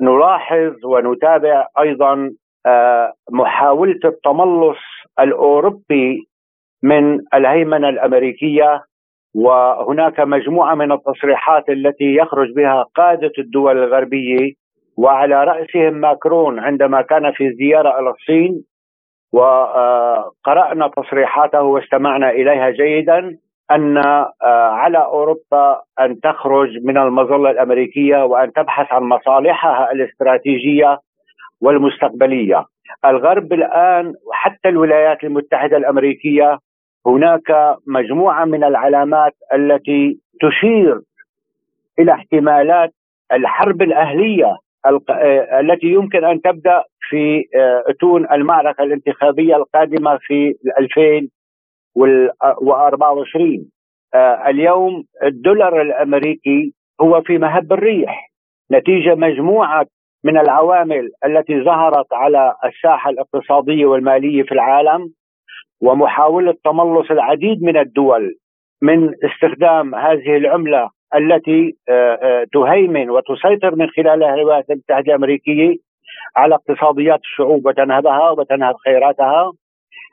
[0.00, 2.30] نلاحظ ونتابع أيضا
[2.66, 4.78] آه، محاولة التملص
[5.20, 6.28] الأوروبي
[6.82, 8.82] من الهيمنة الأمريكية
[9.34, 14.52] وهناك مجموعة من التصريحات التي يخرج بها قادة الدول الغربية
[14.96, 18.64] وعلى رأسهم ماكرون عندما كان في زيارة إلى الصين.
[19.32, 23.38] وقرأنا تصريحاته واستمعنا إليها جيدا
[23.70, 24.28] أن آه،
[24.70, 30.98] على أوروبا أن تخرج من المظلة الأمريكية وأن تبحث عن مصالحها الاستراتيجية
[31.60, 32.64] والمستقبلية.
[33.04, 36.58] الغرب الآن وحتى الولايات المتحدة الأمريكية
[37.06, 41.00] هناك مجموعة من العلامات التي تشير
[41.98, 42.90] إلى احتمالات
[43.32, 44.56] الحرب الأهلية
[45.60, 53.70] التي يمكن أن تبدأ في آه، أتون المعركة الانتخابية القادمة في 2024
[54.14, 58.30] آه، اليوم الدولار الأمريكي هو في مهب الريح
[58.72, 59.86] نتيجة مجموعة
[60.24, 65.12] من العوامل التي ظهرت على الساحة الاقتصادية والمالية في العالم
[65.80, 68.36] ومحاولة تملص العديد من الدول
[68.82, 75.76] من استخدام هذه العملة التي آه، آه، تهيمن وتسيطر من خلالها الولايات المتحده الامريكيه
[76.36, 79.52] على اقتصاديات الشعوب وتنهبها وتنهب خيراتها.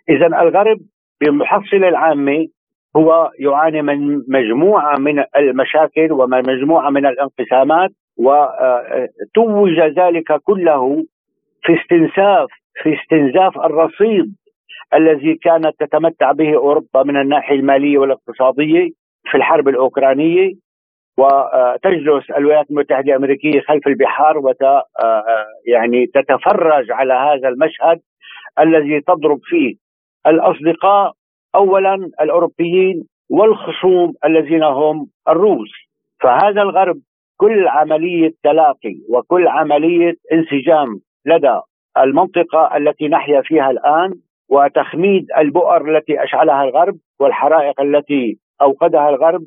[0.09, 0.77] إذا الغرب
[1.21, 2.47] بالمحصله العامه
[2.95, 11.05] هو يعاني من مجموعة من المشاكل ومجموعة من الانقسامات وتوج آه، ذلك كله
[11.63, 12.49] في استنساف
[12.83, 14.35] في استنزاف الرصيد
[14.93, 18.89] الذي كانت تتمتع به أوروبا من الناحية المالية والاقتصادية
[19.31, 20.53] في الحرب الأوكرانية.
[21.19, 24.61] وتجلس الولايات المتحدة الأمريكية خلف البحار وت
[25.67, 27.99] يعني تتفرج على هذا المشهد
[28.59, 29.75] الذي تضرب فيه
[30.27, 31.13] الأصدقاء
[31.55, 35.71] اولا الأوروبيين والخصوم الذين هم الروس.
[36.21, 36.97] فهذا الغرب
[37.37, 41.59] كل عملية تلاقي وكل عملية انسجام لدى
[41.97, 44.13] المنطقة التي نحيا فيها الآن
[44.49, 49.41] وتخميد البؤر التي أشعلها الغرب والحرائق التي أوقدها الغرب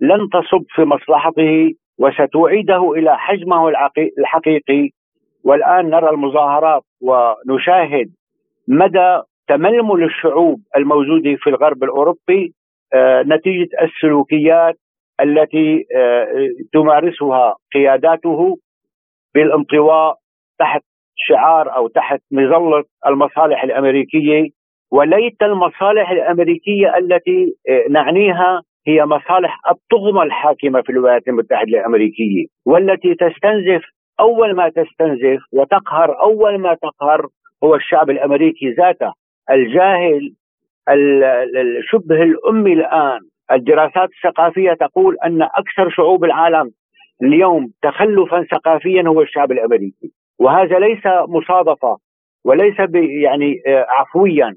[0.00, 3.68] لن تصب في مصلحته وستعيده إلى حجمه
[4.18, 4.90] الحقيقي.
[5.44, 8.08] والآن نرى المظاهرات ونشاهد
[8.68, 12.54] مدى تململ الشعوب الموجوده في الغرب الأوروبي
[12.94, 14.74] آه، نتيجة السلوكيات
[15.20, 16.26] التي آه،
[16.72, 18.56] تمارسها قياداته
[19.34, 20.14] بالانطواء
[20.58, 20.82] تحت
[21.16, 24.48] شعار أو تحت مظلة المصالح الأمريكية.
[24.92, 33.14] وليت المصالح الأمريكية التي آه، نعنيها هي مصالح الطغمة الحاكمة في الولايات المتحدة الأمريكية والتي
[33.14, 33.84] تستنزف
[34.20, 37.26] أول ما تستنزف وتقهر أول ما تقهر
[37.64, 39.12] هو الشعب الأمريكي ذاته.
[39.50, 40.34] الجاهل
[41.90, 43.20] شبه الأمي الآن
[43.52, 46.70] الدراسات الثقافية تقول أن أكثر شعوب العالم
[47.22, 50.12] اليوم تخلفا ثقافيا هو الشعب الأمريكي.
[50.38, 51.96] وهذا ليس مصادفة
[52.44, 54.54] وليس يعني آه، عفويا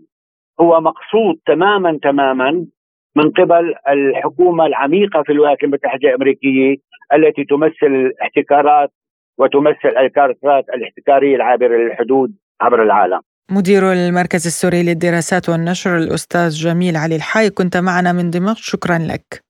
[0.61, 2.65] هو مقصود تماما تماما
[3.15, 6.75] من قبل الحكومة العميقة في الولايات المتحدة الأمريكية
[7.13, 8.91] التي تمثل الاحتكارات
[9.37, 13.19] وتمثل الكارثات الاحتكارية العابره للحدود عبر العالم.
[13.51, 19.43] مدير المركز السوري للدراسات والنشر الأستاذ جميل علي الحاي كنت معنا من دمشق شكرا لك.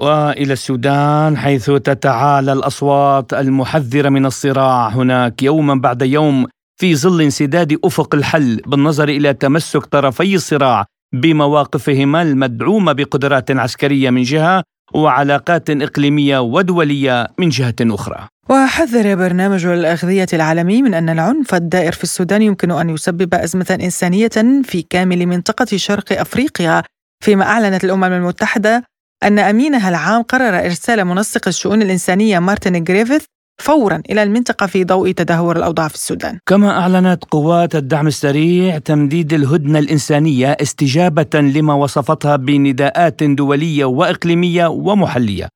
[0.00, 6.46] وإلى السودان حيث تتعالى الأصوات المحذرة من الصراع هناك يوما بعد يوم
[6.76, 14.22] في ظل انسداد أفق الحل بالنظر إلى تمسك طرفي الصراع بمواقفهما المدعومة بقدرات عسكرية من
[14.22, 14.62] جهة
[14.94, 18.28] وعلاقات إقليمية ودولية من جهة أخرى.
[18.50, 24.62] وحذر برنامج الأغذية العالمي من أن العنف الدائر في السودان يمكن أن يسبب أزمة إنسانية
[24.64, 26.82] في كامل منطقة شرق أفريقيا
[27.24, 28.84] فيما أعلنت الأمم المتحدة
[29.22, 33.24] أن أمينها العام قرر إرسال منسق الشؤون الإنسانية مارتن جريفيث
[33.62, 36.38] فورا إلى المنطقة في ضوء تدهور الأوضاع في السودان.
[36.46, 45.48] كما أعلنت قوات الدعم السريع تمديد الهدنة الإنسانية استجابة لما وصفتها بنداءات دولية وإقليمية ومحلية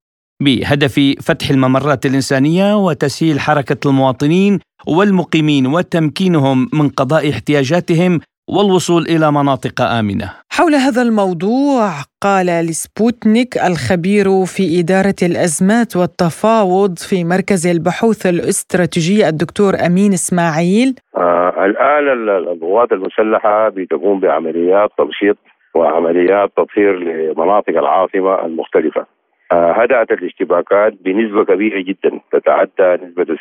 [0.42, 9.80] بهدف فتح الممرات الإنسانية وتسهيل حركة المواطنين والمقيمين وتمكينهم من قضاء احتياجاتهم والوصول إلى مناطق
[9.82, 10.32] آمنة.
[10.56, 11.88] حول هذا الموضوع
[12.22, 21.64] قال لسبوتنيك الخبير في إدارة الأزمات والتفاوض في مركز البحوث الاستراتيجية الدكتور أمين إسماعيل آه
[21.64, 25.36] الآن القوات المسلحة بتقوم بعمليات تمشيط
[25.74, 29.06] وعمليات تطهير لمناطق العاصمة المختلفة.
[29.52, 33.38] آه هدأت الاشتباكات بنسبة كبيرة جدا تتعدى نسبة ال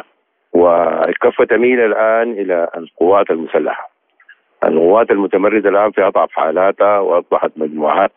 [0.00, 0.04] 60%
[0.52, 3.97] والكفه تميل الآن إلى القوات المسلحة.
[4.64, 8.12] القوات المتمردة الآن في أضعف حالاتها وأصبحت مجموعات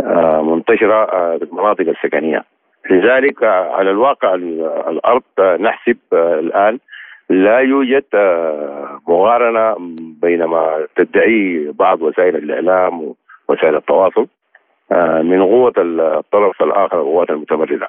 [0.00, 2.44] آه، منتشرة آه، في المناطق السكنية.
[2.90, 6.78] لذلك آه، على الواقع الأرض نحسب الآن
[7.30, 8.04] لا يوجد
[9.08, 9.76] مقارنة
[10.22, 13.14] بين ما تدعي بعض وسائل الإعلام
[13.48, 14.26] ووسائل التواصل
[15.22, 17.88] من قوة الطرف الآخر القوات المتمردة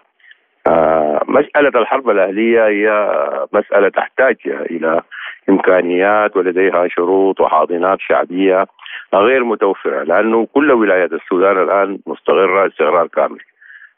[1.27, 3.11] مسألة الحرب الأهلية هي
[3.53, 5.01] مسألة تحتاج إلى
[5.49, 8.67] إمكانيات ولديها شروط وحاضنات شعبية
[9.13, 13.39] غير متوفرة لأنه كل ولايات السودان الآن مستقرة استقرار كامل.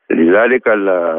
[0.09, 0.67] لذلك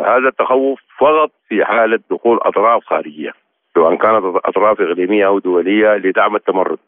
[0.07, 3.33] هذا التخوف فقط في حالة دخول أطراف خارجية
[3.75, 6.79] سواء كانت أطراف إقليمية أو دولية لدعم التمرد.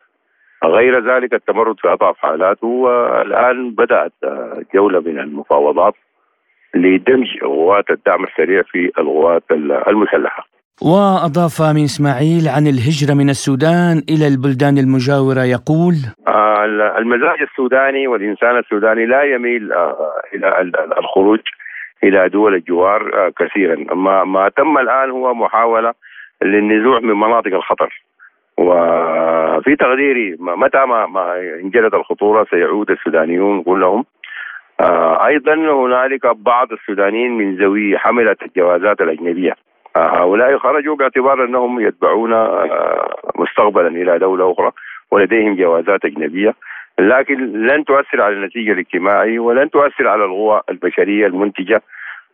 [0.65, 4.13] غير ذلك التمرد في اضعف حالاته والآن بدأت
[4.75, 5.95] جولة من المفاوضات
[6.75, 9.43] لدمج قوات الدعم السريع في القوات
[9.89, 10.47] المسلحة.
[10.83, 15.95] وأضاف من إسماعيل عن الهجرة من السودان إلى البلدان المجاورة يقول
[16.99, 21.41] المزاج السوداني والإنسان السوداني لا يميل آه، إلى الخروج
[22.05, 23.95] إلى دول الجوار آه، كثيرا.
[23.95, 25.93] ما, ما تم الآن هو محاولة
[26.43, 28.03] للنزوع من مناطق الخطر.
[28.59, 34.05] وفي تقديري متى ما, انجلت الخطورة سيعود السودانيون كلهم
[35.27, 39.53] أيضا هنالك بعض السودانيين من ذوي حملة الجوازات الأجنبية.
[39.97, 44.71] هؤلاء خرجوا باعتبار أنهم يتبعون آه، مستقبلا إلى دولة أخرى
[45.11, 46.55] ولديهم جوازات أجنبية.
[46.99, 51.83] لكن لن تؤثر على النتيجة الاجتماعي ولن تؤثر على القوى البشرية المنتجة.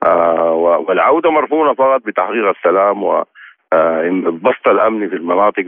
[0.07, 0.53] آه،
[0.89, 5.65] والعودة مرهونه فقط بتحقيق السلام وبسط آه، الأمن في المناطق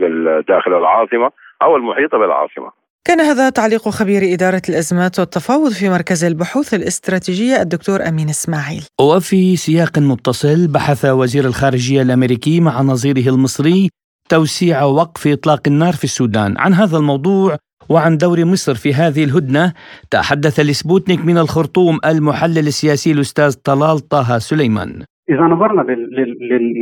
[0.47, 2.80] داخل العاصمة أو المحيطه بالعاصمة.
[3.07, 8.83] كان هذا تعليق خبير إدارة الأزمات والتفاوض في مركز البحوث الاستراتيجية الدكتور أمين إسماعيل.
[9.01, 13.89] وفي سياق متصل بحث وزير الخارجية الأمريكي مع نظيره المصري
[14.29, 16.57] توسيع وقف إطلاق النار في السودان.
[16.57, 17.57] عن هذا الموضوع
[17.89, 19.73] وعن دور مصر في هذه الهدنة
[20.11, 25.03] تحدث لسبوتنيك من الخرطوم المحلل السياسي الأستاذ طلال طه سليمان.
[25.29, 25.81] إذا نظرنا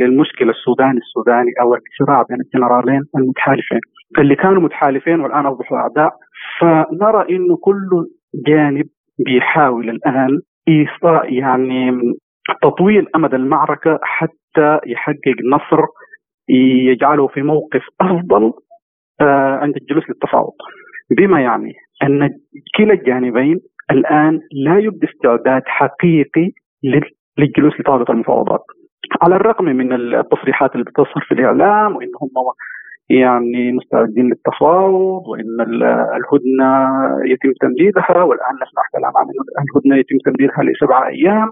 [0.00, 3.80] للمشكلة السوداني السوداني أو الصراع بين الجنرالين المتحالفين
[4.18, 6.10] اللي كانوا متحالفين والآن أصبحوا أعداء
[6.60, 7.88] فنرى إنه كل
[8.46, 8.86] جانب
[9.24, 12.00] بيحاول الآن إيصاء يعني
[12.62, 15.84] تطويل أمد المعركة حتى يحقق نصر
[16.88, 18.52] يجعله في موقف أفضل
[19.20, 20.52] آه، عند الجلوس للتفاوض.
[21.16, 21.72] بما يعني
[22.02, 22.30] أن
[22.76, 23.60] كلا الجانبين
[23.90, 26.50] الآن لا يبدي استعداد حقيقي
[27.38, 28.64] للجلوس لطاوله المفاوضات.
[29.22, 32.30] على الرغم من التصريحات اللي بتصهر في الإعلام وانهم
[33.10, 35.60] يعني مستعدين للتفاوض وإن
[35.90, 36.88] الهدنة
[37.24, 39.26] يتم تمديدها والآن نسمع كلام عن
[39.64, 41.50] الهدنة يتم تمديدها لسبعة أيام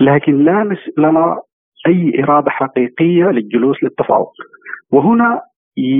[0.00, 1.40] لكن لا لنا
[1.86, 4.32] أي إرادة حقيقية للجلوس للتفاوض.
[4.92, 5.40] وهنا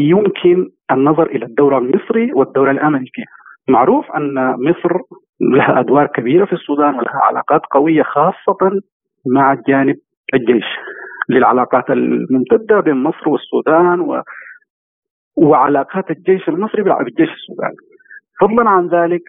[0.02, 3.22] يمكن النظر إلى الدور المصري والدور الامريكي
[3.68, 4.98] معروف أن مصر
[5.40, 8.80] لها أدوار كبيرة في السودان ولها علاقات قوية خاصة
[9.26, 9.96] مع الجانب
[10.34, 10.64] الجيش
[11.28, 14.22] للعلاقات الممتدة بين مصر والسودان و
[15.36, 17.76] وعلاقات الجيش المصري بالجيش السوداني
[18.40, 19.22] فضلا عن ذلك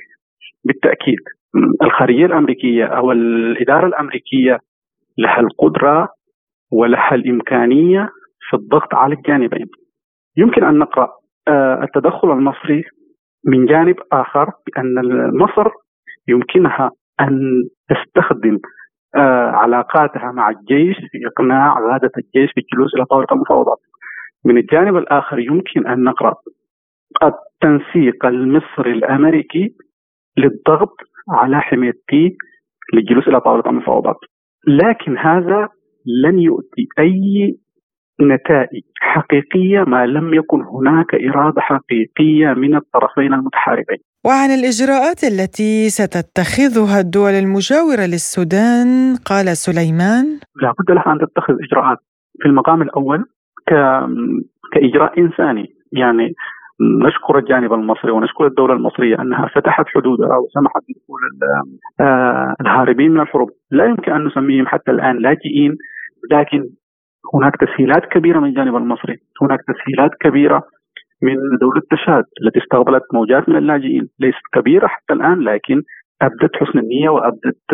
[0.66, 1.20] بالتأكيد
[1.84, 4.60] الخارجية الأمريكية أو الإدارة الأمريكية
[5.18, 6.10] لها القدرة
[6.72, 8.10] ولها الإمكانية
[8.50, 9.66] في الضغط على الجانبين.
[10.38, 11.10] يمكن أن نقرأ
[11.48, 12.84] آه، التدخل المصري
[13.46, 14.94] من جانب آخر بأن
[15.38, 15.70] مصر
[16.28, 16.92] يمكنها
[17.22, 18.60] أن تستخدم
[19.54, 23.78] علاقاتها مع الجيش في إقناع قاده الجيش بالجلوس إلى طاولة المفاوضات.
[24.46, 26.34] من الجانب الآخر يمكن أن نقرأ
[27.24, 29.76] التنسيق المصري الأمريكي
[30.38, 30.96] للضغط
[31.30, 32.38] على حميدتي
[32.94, 34.18] للجلوس إلى طاولة المفاوضات.
[34.68, 35.70] لكن هذا
[36.24, 37.58] لن يؤتي أي
[38.22, 43.98] نتائج حقيقية ما لم يكن هناك إرادة حقيقية من الطرفين المتحاربين.
[44.28, 48.90] وعن الإجراءات التي ستتخذها الدول المجاورة للسودان
[49.30, 50.26] قال سليمان
[50.62, 51.98] لابد لها أن تتخذ إجراءات
[52.40, 53.26] في المقام الأول
[53.70, 53.74] ك...
[54.74, 55.76] كإجراء إنساني.
[55.92, 56.34] يعني
[57.06, 61.20] نشكر الجانب المصري ونشكر الدولة المصرية أنها فتحت حدودها وسمحت بدخول
[62.02, 63.50] آه، الهاربين من الحروب.
[63.72, 65.78] لا يمكن أن نسميهم حتى الآن لاجئين
[66.32, 66.64] لكن
[67.34, 69.18] هناك تسهيلات كبيرة من الجانب المصري.
[69.42, 70.64] هناك تسهيلات كبيرة
[71.22, 74.10] من دولة تشاد التي استقبلت موجات من اللاجئين.
[74.20, 75.82] ليست كبيرة حتى الآن لكن
[76.22, 77.74] أبدت حسن النية وأبدت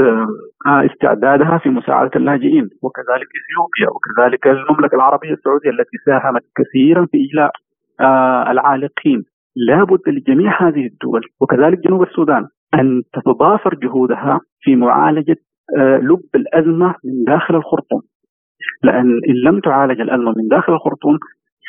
[0.68, 2.70] آه، استعدادها في مساعدة اللاجئين.
[2.84, 7.52] وكذلك إثيوبيا وكذلك المملكة العربية السعودية التي ساهمت كثيرا في إجلاء
[8.00, 9.24] آه، العالقين.
[9.56, 15.36] لابد لجميع هذه الدول وكذلك جنوب السودان أن تتضافر جهودها في معالجة
[15.78, 18.02] آه، لب الأزمة من داخل الخرطوم.
[18.84, 21.18] لأن إن لم تعالج الأزمة من داخل الخرطوم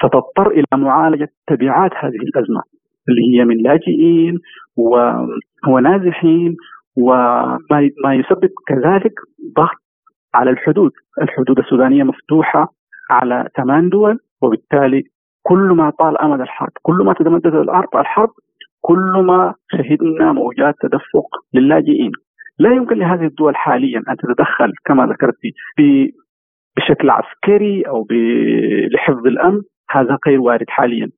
[0.03, 2.63] ستضطر إلى معالجة تبعات هذه الأزمة
[3.09, 4.39] اللي هي من لاجئين.
[5.69, 6.57] ونازحين
[6.97, 7.59] وما
[8.05, 9.13] ما يسبب كذلك
[9.57, 9.83] ضغط
[10.35, 10.91] على الحدود
[11.23, 12.69] الحدود السودانية مفتوحة
[13.11, 15.03] على ثمان دول وبالتالي
[15.43, 18.31] كل ما طال أمد الحرب كل ما تمددت الأرض الحرب
[18.81, 22.13] كل ما شهدنا موجات تدفق للاجئين
[22.59, 25.35] لا يمكن لهذه الدول حاليا أن تتدخل كما ذكرت
[26.77, 28.07] بشكل عسكري أو
[28.95, 29.61] لحفظ الأمن
[29.91, 31.09] هذا غير وارد حاليا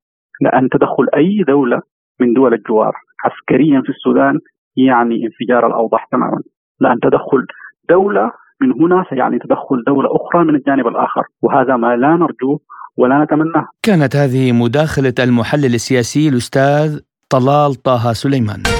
[0.40, 1.80] لأن تدخل أي دولة
[2.20, 2.92] من دول الجوار
[3.24, 4.38] عسكريا في السودان
[4.76, 6.40] يعني انفجار الأوضاع تماما.
[6.80, 7.46] لأن تدخل
[7.90, 12.60] دولة من هنا سيعني تدخل دولة أخرى من الجانب الآخر وهذا ما لا نرجوه
[12.96, 13.66] ولا نتمناه.
[13.82, 17.00] كانت هذه مداخلة المحلل السياسي الأستاذ
[17.30, 18.73] طلال طه سليمان.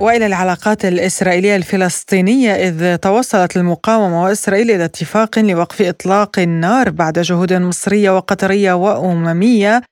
[0.00, 7.52] وإلى العلاقات الإسرائيلية الفلسطينية إذ توصلت المقاومة وإسرائيل إلى اتفاق لوقف إطلاق النار بعد جهود
[7.52, 9.82] مصرية وقطرية وأممية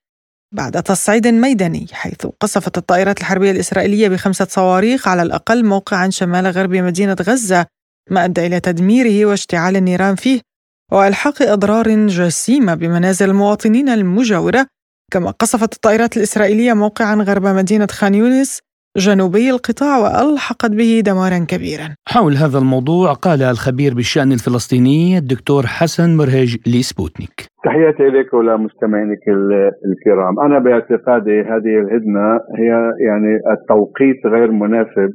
[0.54, 6.74] بعد تصعيد ميداني حيث قصفت الطائرات الحربية الإسرائيلية بخمسة صواريخ على الأقل موقعا شمال غرب
[6.74, 7.66] مدينة غزة
[8.10, 10.40] ما أدى إلى تدميره واشتعال النيران فيه.
[10.92, 14.66] وإلحاق إضرار جسيمة بمنازل المواطنين المجاورة
[15.12, 18.58] كما قصفت الطائرات الإسرائيلية موقعا غرب مدينة خان يونس
[18.98, 21.88] جنوبي القطاع وألحقت به دمارا كبيرا.
[22.06, 27.36] حول هذا الموضوع قال الخبير بالشأن الفلسطيني الدكتور حسن مرهج لسبوتنيك.
[27.64, 29.24] تحياتي لك ولمستمعينك
[29.88, 32.26] الكرام، أنا باعتقادي هذه الهدنة
[32.58, 32.70] هي
[33.08, 35.10] يعني التوقيت غير مناسب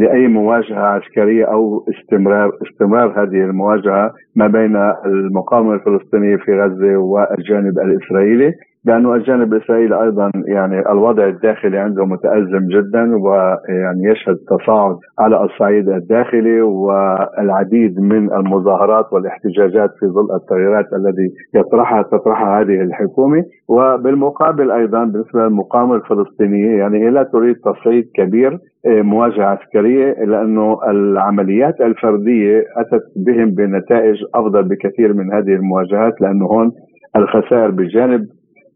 [0.00, 4.76] لأي مواجهة عسكرية أو استمرار استمرار هذه المواجهة ما بين
[5.06, 8.52] المقاومة الفلسطينية في غزة والجانب الإسرائيلي
[8.88, 15.88] لأنه الجانب الإسرائيلي أيضا يعني الوضع الداخلي عنده متأزم جدا ويعني يشهد تصاعد على الصعيد
[15.88, 23.44] الداخلي والعديد من المظاهرات والاحتجاجات في ظل التغييرات الذي يطرحها تطرحها هذه الحكومة.
[23.68, 30.78] وبالمقابل أيضا بالنسبة للمقاومة الفلسطينية يعني هي لا تريد تصعيد كبير إيه، مواجهة عسكرية لأنه
[30.90, 36.72] العمليات الفردية أتت بهم بنتائج أفضل بكثير من هذه المواجهات لأنه هون
[37.16, 38.26] الخسائر بجانب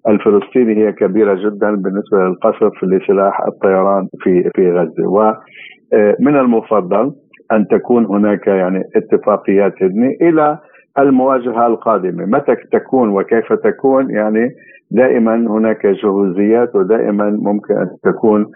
[0.09, 5.07] الفلسطيني هي كبيرة جدا بالنسبة للقصف لسلاح الطيران في في غزة.
[5.09, 7.12] ومن المفضل
[7.53, 10.59] أن تكون هناك يعني اتفاقيات هدنة إلى
[10.98, 12.24] المواجهة القادمة.
[12.24, 14.50] متى تكون وكيف تكون؟ يعني
[14.90, 18.46] دائما هناك جهوزيات ودائما ممكن أن تكون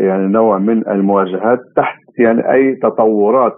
[0.00, 3.52] يعني نوع من المواجهات تحت يعني أي تطورات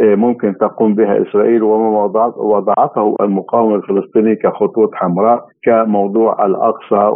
[0.00, 2.04] إيه، ممكن تقوم بها إسرائيل وما
[2.36, 5.44] وضعته المقاومة الفلسطينيه كخطوط حمراء.
[5.66, 7.10] كموضوع الأقصى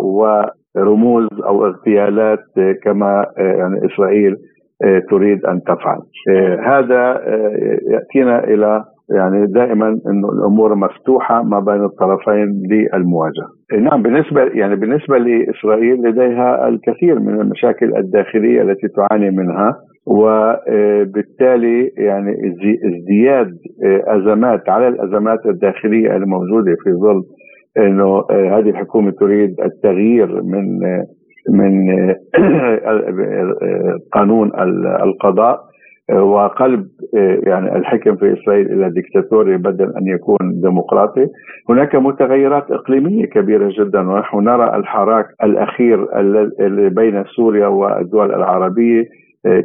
[0.77, 4.37] ورموز أو اغتيالات إيه، كما إيه، يعني إسرائيل
[5.11, 5.99] تريد أن تفعل.
[6.65, 7.21] هذا
[7.91, 8.85] يأتينا إلى
[9.15, 13.49] يعني دائما إنه الأمور مفتوحة ما بين الطرفين للمواجهة.
[13.81, 19.77] نعم بالنسبة يعني بالنسبة لإسرائيل لديها الكثير من المشاكل الداخلية التي تعاني منها
[20.07, 22.31] وبالتالي يعني
[22.89, 23.51] ازدياد
[24.07, 27.23] أزمات على الأزمات الداخلية الموجودة في ظل
[27.81, 30.79] إنه هذه الحكومة تريد التغيير من
[31.51, 31.87] من
[34.13, 34.51] قانون
[35.03, 35.71] القضاء
[36.13, 36.87] وقلب
[37.47, 41.27] يعني الحكم في إسرائيل إلى ديكتاتوري بدل أن يكون ديمقراطي،
[41.69, 46.07] هناك متغيرات إقليمية كبيرة جدا ونحن نرى الحراك الأخير
[46.89, 49.05] بين سوريا والدول العربية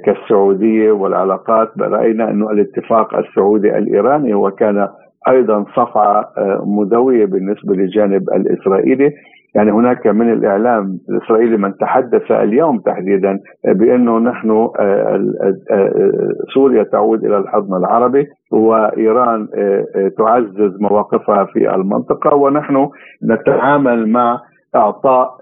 [0.06, 1.70] كالسعودية والعلاقات.
[1.80, 4.88] رأينا إنه الاتفاق السعودي الإيراني هو كان
[5.28, 6.32] أيضا صفعه
[6.66, 9.14] مدويه بالنسبة للجانب الإسرائيلي.
[9.56, 14.50] يعني هناك من الإعلام الإسرائيلي من تحدث اليوم تحديدا بأنه نحن
[14.80, 15.34] آه،
[15.72, 22.90] آه، سوريا تعود إلى الحضن العربي وإيران آه، تعزز مواقفها في المنطقة ونحن
[23.24, 24.42] نتعامل مع
[24.76, 25.38] أعطاء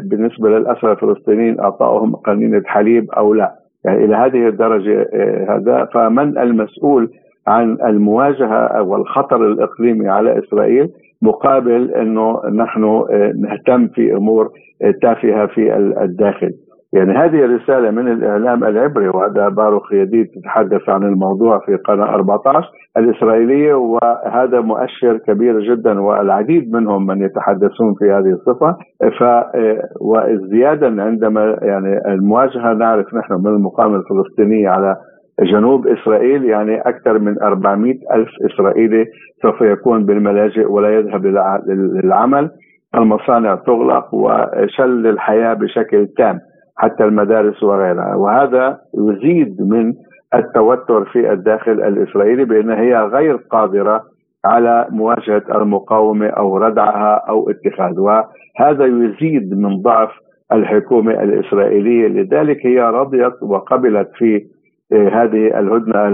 [0.00, 3.52] بالنسبة للأسرى الفلسطينيين اعطائهم قنينة حليب أو لا.
[3.84, 5.08] يعني إلى هذه الدرجة
[5.48, 5.88] هذا.
[5.94, 7.10] فمن المسؤول
[7.46, 10.88] عن المواجهة والخطر الإقليمي على إسرائيل
[11.22, 14.48] مقابل إنه نحن آه، نهتم في أمور
[14.82, 16.50] آه، تافهة في الداخل.
[16.92, 22.70] يعني هذه رسالة من الإعلام العبري وهذا باروخ يديد تتحدث عن الموضوع في قناة 14
[22.96, 28.76] الإسرائيلية وهذا مؤشر كبير جدا والعديد منهم من يتحدثون في هذه الصفة.
[29.18, 34.96] ف آه، والزيادة عندما يعني المواجهة نعرف نحن من المقاومة الفلسطينية على
[35.40, 39.06] جنوب إسرائيل يعني أكثر من 400 ألف إسرائيلي
[39.42, 41.26] سوف يكون بالملاجئ ولا يذهب
[41.66, 42.50] للعمل.
[42.94, 46.40] المصانع تغلق وشل الحياة بشكل تام
[46.76, 48.14] حتى المدارس وغيرها.
[48.14, 49.92] وهذا يزيد من
[50.34, 54.02] التوتر في الداخل الإسرائيلي بأن هي غير قادرة
[54.44, 58.00] على مواجهة المقاومة أو ردعها أو اتخاذ.
[58.00, 60.10] وهذا يزيد من ضعف
[60.52, 62.08] الحكومة الإسرائيلية.
[62.08, 64.44] لذلك هي رضيت وقبلت في
[64.92, 66.08] هذه الهدنة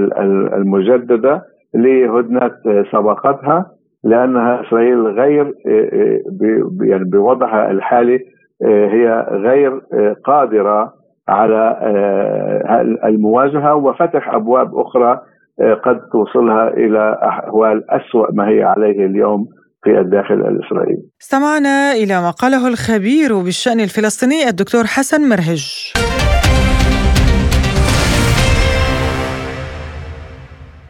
[0.57, 1.43] المجددة
[1.75, 2.51] لهدنة
[2.93, 3.67] سبقتها
[4.05, 5.55] لأنها إسرائيل غير
[6.83, 8.19] يعني بوضعها الحالي
[8.65, 9.81] هي غير
[10.25, 10.93] قادرة
[11.29, 11.77] على
[13.05, 15.21] المواجهة وفتح أبواب أخرى
[15.85, 19.47] قد توصلها إلى أحوال أسوأ ما هي عليه اليوم
[19.85, 21.03] في الداخل الإسرائيلي.
[21.21, 25.93] استمعنا إلى ما قاله الخبير بالشأن الفلسطيني الدكتور حسن مرهج.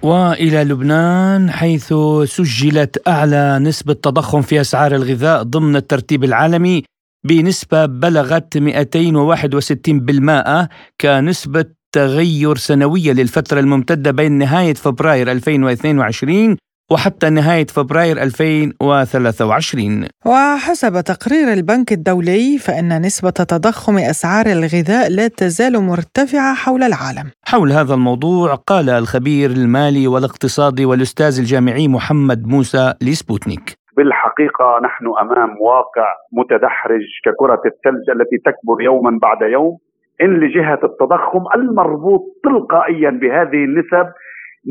[0.03, 1.94] وإلى لبنان حيث
[2.24, 6.82] سجلت أعلى نسبة تضخم في أسعار الغذاء ضمن الترتيب العالمي
[7.24, 10.66] بنسبة بلغت 261%
[11.01, 16.57] كنسبة تغير سنوية للفترة الممتدة بين نهاية فبراير 2022
[16.93, 25.74] وحتى نهاية فبراير 2023 وحسب تقرير البنك الدولي فإن نسبة تضخم أسعار الغذاء لا تزال
[25.91, 27.26] مرتفعة حول العالم.
[27.47, 33.66] حول هذا الموضوع قال الخبير المالي والاقتصادي والأستاذ الجامعي محمد موسى لسبوتنيك.
[33.97, 39.78] بالحقيقة نحن أمام واقع متدحرج ككرة الثلج التي تكبر يوما بعد يوم.
[40.22, 44.07] إن لجهة التضخم المربوط تلقائيا بهذه النسب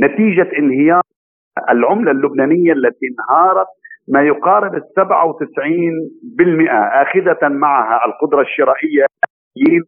[0.03, 1.01] نتيجة انهيار
[1.69, 3.67] العملة اللبنانية التي انهارت
[4.07, 9.05] ما يقارب ال 97% آخذة معها القدرة الشرائية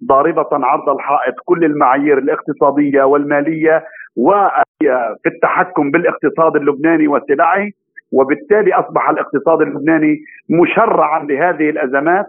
[0.08, 3.84] ضاربة عرض الحائط كل المعايير الاقتصادية والمالية
[4.18, 7.68] وفي التحكم بالاقتصاد اللبناني وسلعه
[8.12, 10.18] وبالتالي أصبح الاقتصاد اللبناني
[10.62, 12.26] مشرعا لهذه الأزمات.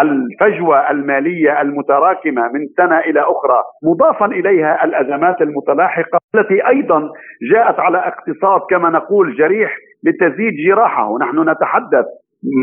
[0.00, 7.10] الفجوة المالية المتراكمة من سنة إلى أخرى مضافا إليها الأزمات المتلاحقة التي أيضا
[7.52, 11.08] جاءت على اقتصاد كما نقول جريح لتزيد جراحه.
[11.08, 12.04] ونحن نتحدث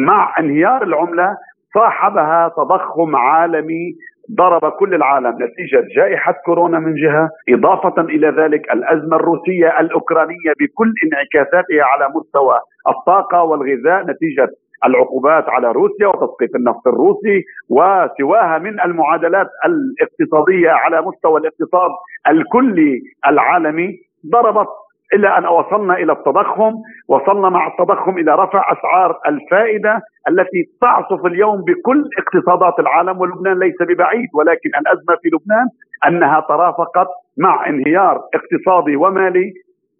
[0.07, 1.37] مع انهيار العملة
[1.73, 3.93] صاحبها تضخم عالمي
[4.37, 10.93] ضرب كل العالم نتيجة جائحة كورونا من جهة إضافة إلى ذلك الأزمة الروسية الأوكرانية بكل
[11.05, 14.49] انعكاساتها على مستوى الطاقة والغذاء نتيجة
[14.85, 21.91] العقوبات على روسيا وتسقيط النفط الروسي وسواها من المعادلات الاقتصادية على مستوى الاقتصاد
[22.27, 23.99] الكلي العالمي
[24.31, 24.67] ضربت
[25.13, 26.73] إلى أن وصلنا إلى التضخم،
[27.07, 33.75] وصلنا مع التضخم إلى رفع أسعار الفائدة التي تعصف اليوم بكل اقتصادات العالم ولبنان ليس
[33.81, 35.67] ببعيد ولكن الازمه في لبنان
[36.07, 37.07] أنها ترافقت
[37.37, 39.53] مع انهيار اقتصادي ومالي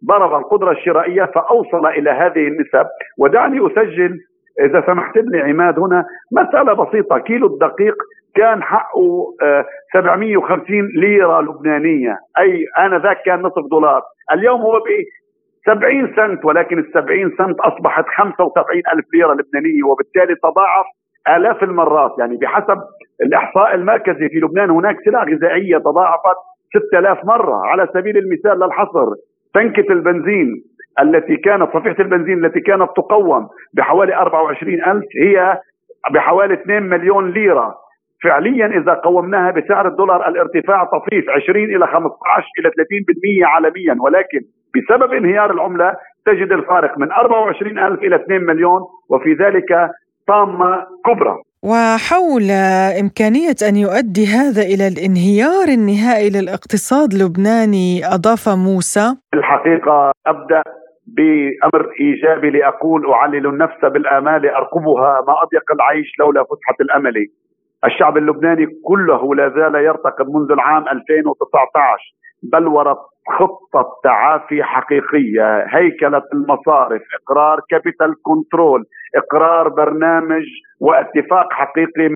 [0.06, 2.86] ضرب القدرة الشرائية فأوصل إلى هذه النسب
[3.18, 4.20] ودعني أسجل
[4.66, 7.18] إذا سمحت لي عماد هنا مسألة بسيطة.
[7.18, 7.96] كيلو الدقيق
[8.36, 9.26] كان حقه
[9.94, 12.18] 750 آه، ليرة لبنانية.
[12.40, 14.02] أي انذاك كان نصف دولار.
[14.34, 14.84] اليوم هو ب
[15.66, 20.86] 70 سنت ولكن ال 70 سنت أصبحت 75 ألف ليرة لبنانية وبالتالي تضاعف
[21.38, 22.12] آلاف المرات.
[22.20, 22.82] يعني بحسب
[23.24, 26.38] الإحصاء المركزي في لبنان هناك سلع غذائية تضاعفت
[26.90, 27.56] 6000 مرة.
[27.66, 29.08] على سبيل المثال للحصر
[29.54, 30.64] تنكة البنزين.
[31.00, 35.60] التي كانت صفيحة البنزين التي كانت تقوم بحوالي 24 ألف هي
[36.14, 37.76] بحوالي 2 مليون ليرة.
[38.24, 44.40] فعليا إذا قومناها بسعر الدولار الارتفاع طفيف 20 إلى 15 إلى 30% عالميا ولكن
[44.76, 49.90] بسبب انهيار العملة تجد الفارق من 24 ألف إلى 2 مليون وفي ذلك
[50.28, 51.38] طامة كبرى.
[51.64, 52.52] وحول
[53.02, 60.64] إمكانية أن يؤدي هذا إلى الانهيار النهائي للاقتصاد اللبناني أضاف موسى الحقيقة أبدأ
[61.08, 67.28] بأمر إيجابي لأقول أعلل النفس بالآمال أرقبها ما أضيق العيش لولا فسحة الأمل.
[67.86, 73.00] الشعب اللبناني كله لا زال يرتقب منذ العام 2019 بلورة
[73.40, 78.86] خطة تعافي حقيقية هيكلة المصارف إقرار capital control
[79.16, 80.44] إقرار برنامج
[80.80, 82.16] واتفاق حقيقي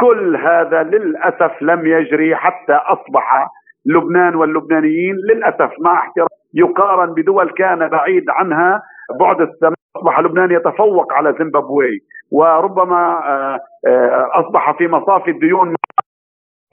[0.00, 3.48] كل هذا للأسف لم يجري حتى أصبح
[3.88, 8.82] لبنان واللبنانيين للأسف مع احترام يقارن بدول كان بعيد عنها
[9.20, 12.00] بعد السماء أصبح لبنان يتفوق على زيمبابوي
[12.32, 15.74] وربما آه، آه، أصبح في مصافي الديون مع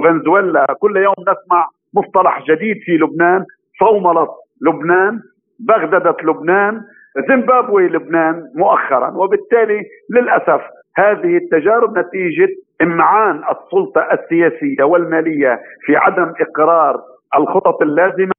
[0.04, 0.66] فنزويلا.
[0.80, 3.46] كل يوم نسمع مصطلح جديد في لبنان
[3.80, 4.28] صوملة
[4.62, 5.20] لبنان
[5.60, 6.82] بغددة لبنان
[7.30, 9.82] زيمبابوي لبنان مؤخرا وبالتالي
[10.16, 10.62] للأسف
[10.98, 12.48] هذه التجارب نتيجة
[12.82, 17.02] إمعان السلطة السياسية والمالية في عدم إقرار
[17.38, 18.32] الخطط اللازمة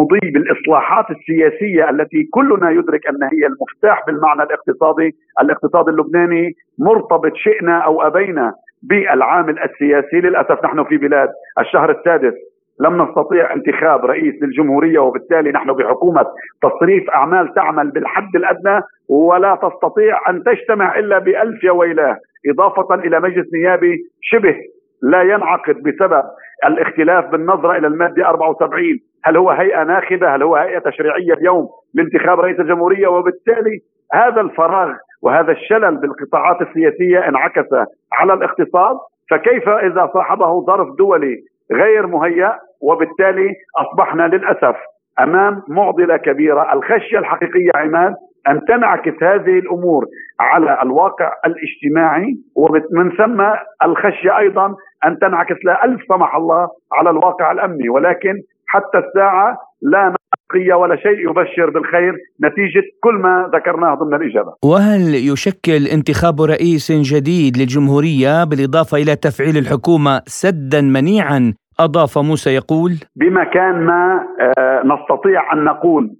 [0.00, 7.78] مضي بالاصلاحات السياسية التي كلنا يدرك ان هي المفتاح بالمعنى الاقتصادي، الاقتصاد اللبناني مرتبط شئنا
[7.78, 11.28] أو أبينا بالعامل السياسي، للأسف نحن في بلاد
[11.58, 12.34] الشهر السادس
[12.80, 16.26] لم نستطيع انتخاب رئيس للجمهورية وبالتالي نحن بحكومة
[16.62, 22.16] تصريف أعمال تعمل بالحد الأدنى ولا تستطيع أن تجتمع إلا بألف يا ويلاه.
[22.50, 24.56] إضافة إلى مجلس نيابي شبه
[25.02, 26.22] لا ينعقد بسبب
[26.66, 28.84] الاختلاف بالنظرة إلى المادة 74
[29.24, 33.80] هل هو هيئة ناخبة؟ هل هو هيئة تشريعية اليوم لانتخاب رئيس الجمهورية؟ وبالتالي
[34.14, 34.92] هذا الفراغ
[35.22, 37.68] وهذا الشلل بالقطاعات السياسية انعكس
[38.12, 38.96] على الاقتصاد.
[39.30, 41.36] فكيف إذا صاحبه ظرف دولي
[41.72, 44.76] غير مهيأ؟ وبالتالي أصبحنا للأسف
[45.20, 48.14] أمام معضلة كبيرة، الخشية الحقيقية عماد
[48.48, 50.06] أن تنعكس هذه الأمور
[50.40, 53.40] على الواقع الاجتماعي ومن ثم
[53.82, 54.66] الخشية أيضا
[55.04, 57.88] أن تنعكس لا ألف سمح الله على الواقع الأمني.
[57.88, 58.34] ولكن
[58.66, 60.14] حتى الساعة لا
[60.50, 62.14] نقية ولا شيء يبشر بالخير
[62.44, 64.52] نتيجة كل ما ذكرناه ضمن الإجابة.
[64.64, 72.92] وهل يشكل انتخاب رئيس جديد للجمهورية بالإضافة إلى تفعيل الحكومة سدا منيعا؟ أضاف موسى يقول
[73.16, 74.26] بمكان ما
[74.58, 76.10] آه، نستطيع أن نقول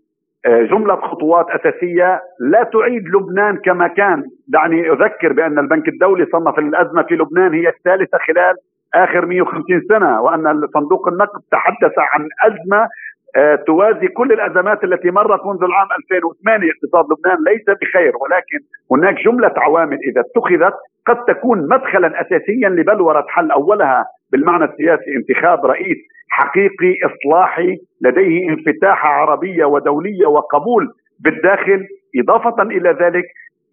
[0.47, 2.23] جملة خطوات أساسية.
[2.41, 4.25] لا تعيد لبنان كما كان.
[4.49, 8.55] دعني أذكر بأن البنك الدولي صنف الأزمة في لبنان هي الثالثة خلال
[8.95, 12.89] آخر 150 سنة وأن صندوق النقد تحدث عن أزمة
[13.37, 18.59] آه، توازي كل الأزمات التي مرت منذ العام 2008 اقتصاد لبنان ليس بخير ولكن
[18.91, 20.75] هناك جملة عوامل إذا اتخذت
[21.07, 25.97] قد تكون مدخلا اساسيا لبلورة حل أولها بالمعنى السياسي انتخاب رئيس
[26.35, 30.89] حقيقي إصلاحي لديه انفتاح عربيه ودوليه وقبول
[31.21, 33.25] بالداخل إضافة إلى ذلك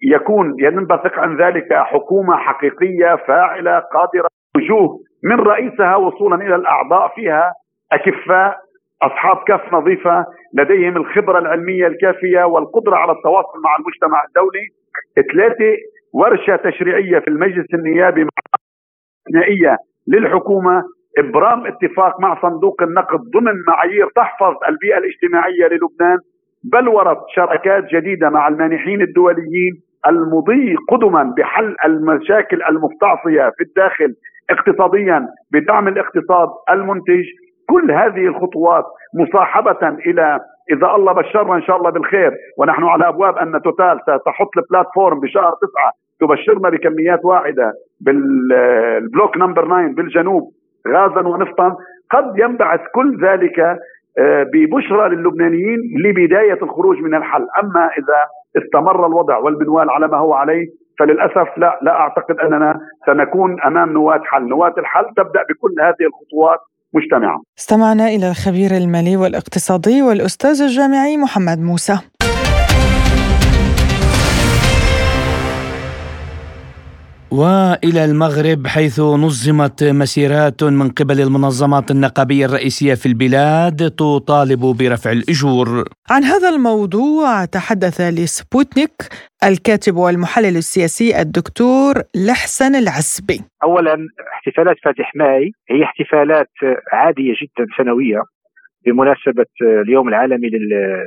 [0.03, 7.53] يكون ينبثق عن ذلك حكومة حقيقية فاعلة قادرة وجوه من رئيسها وصولا إلى الأعضاء فيها
[7.91, 8.57] أكفاء
[9.01, 14.67] أصحاب كف نظيفة لديهم الخبرة العلمية الكافية والقدرة على التواصل مع المجتمع الدولي.
[15.33, 15.77] ثلاثة
[16.13, 18.27] ورشة تشريعية في المجلس النيابي
[19.33, 20.83] نهائيه للحكومة
[21.17, 26.17] إبرام اتفاق مع صندوق النقد ضمن معايير تحفظ البيئة الاجتماعية للبنان
[26.63, 34.15] بلورة شراكات جديدة مع المانحين الدوليين المضي قدما بحل المشاكل المستعصية في الداخل
[34.49, 37.25] اقتصاديا بدعم الاقتصاد المنتج.
[37.69, 38.85] كل هذه الخطوات
[39.19, 40.39] مصاحبة إلى
[40.71, 42.31] إذا الله بشرنا إن شاء الله بالخير.
[42.57, 49.37] ونحن على أبواب أن توتال ستحط ال platform بشهر تسعة تبشرنا بكميات واعدة بال block
[49.37, 50.51] number 9 بالجنوب.
[50.87, 51.75] غازا ونفطا
[52.11, 53.59] قد ينبعث كل ذلك
[54.19, 57.47] آه، ببشرى للبنانيين لبداية الخروج من الوحل.
[57.63, 58.19] أما إذا
[58.63, 60.67] استمر الوضع والمنوال على ما هو عليه
[60.99, 64.47] فللأسف لا لا أعتقد أننا سنكون أمام نواة حل.
[64.47, 66.59] نواة الحل تبدأ بكل هذه الخطوات
[66.93, 67.39] مجتمعا.
[67.59, 71.93] استمعنا إلى الخبير المالي والاقتصادي والأستاذ الجامعي محمد موسى.
[77.31, 85.67] وإلى المغرب حيث نظمت مسيرات من قبل المنظمات النقابية الرئيسية في البلاد تطالب برفع الأجور.
[86.09, 88.95] عن هذا الموضوع تحدث لسبوتنيك
[89.43, 93.41] الكاتب والمحلل السياسي الدكتور لحسن العسبي.
[93.63, 96.51] اولا احتفالات فاتح ماي هي احتفالات
[96.93, 98.21] عادية جدا سنوية
[98.85, 99.51] بمناسبة
[99.87, 100.49] اليوم العالمي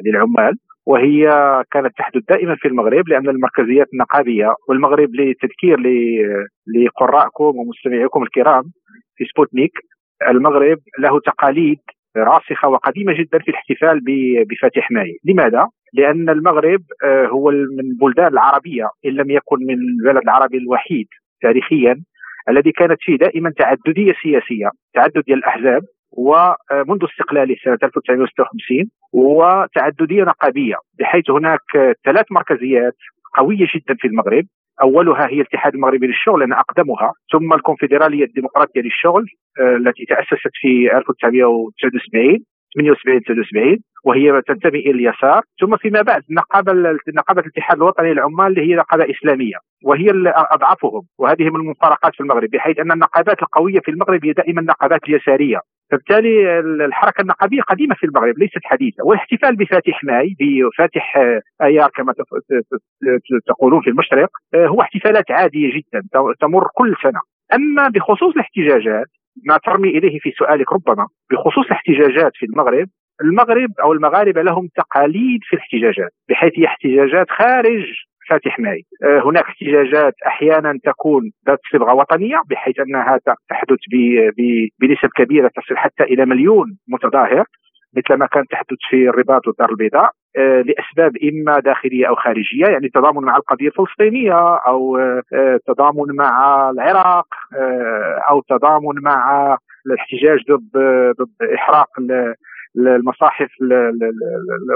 [0.06, 0.54] للعمال
[0.86, 1.28] وهي
[1.70, 5.76] كانت تحدث دائما في المغرب لأن المركزيات النقابية والمغرب لتذكير
[6.76, 8.62] لقرائكم ومستمعيكم الكرام
[9.16, 9.72] في سبوتنيك.
[10.28, 11.78] المغرب له تقاليد
[12.16, 14.00] راسخة وقديمة جدا في الاحتفال
[14.50, 20.22] بفاتح ماي، لماذا؟ لأن المغرب آه، هو من البلدان العربية إن لم يكن من البلد
[20.22, 21.06] العربي الوحيد
[21.42, 22.02] تاريخيا
[22.48, 25.82] الذي كانت فيه دائما تعددية سياسية تعدد ديال الأحزاب.
[26.16, 31.60] ومنذ استقلاله سنة 1956 وتعدديه نقابية بحيث هناك
[32.04, 32.96] ثلاث مركزيات
[33.34, 34.44] قوية جدا في المغرب.
[34.82, 37.12] أولها هي الاتحاد المغربي للشغل لأن أقدمها.
[37.32, 39.26] ثم الكونفدرالية الديمقراطية للشغل
[39.60, 42.44] آه، التي تأسست في 1979
[42.74, 45.42] 78 79 وهي تنتمي إلى اليسار.
[45.60, 46.72] ثم فيما بعد النقابه
[47.16, 51.02] نقابة الاتحاد الوطني للعمال اللي هي نقابة إسلامية وهي أضعفهم.
[51.18, 55.58] وهذه من المفارقات في المغرب بحيث أن النقابات القوية في المغرب هي دائما النقابات اليساريه
[55.90, 59.04] فبالتالي الحركة النقابية قديمة في المغرب ليست حديثة.
[59.04, 61.16] والاحتفال بفاتح ماي بفاتح
[61.62, 62.12] آيار كما
[63.46, 66.02] تقولون في المشرق هو احتفالات عادية جدا
[66.40, 67.20] تمر كل سنة.
[67.54, 69.06] أما بخصوص الاحتجاجات
[69.48, 72.88] ما ترمي إليه في سؤالك ربما بخصوص الاحتجاجات في المغرب
[73.22, 77.84] المغرب أو المغاربة لهم تقاليد في الاحتجاجات بحيث هي احتجاجات خارج
[78.30, 78.82] فاتح ماي.
[79.04, 83.18] آه، هناك احتجاجات أحيانا تكون ذات صبغة وطنية بحيث أنها
[83.48, 83.78] تحدث
[84.80, 87.44] بنسب كبيرة تصل حتى إلى مليون متظاهر.
[87.96, 92.88] مثل ما كانت تحدث في الرباط والدار البيضاء آه، لأسباب إما داخلية أو خارجية يعني
[92.88, 97.26] تضامن مع القضية الفلسطينية أو آه، تضامن مع العراق
[98.30, 100.70] أو تضامن مع الاحتجاج ضد
[101.20, 101.88] ضد إحراق
[102.76, 103.48] المصاحف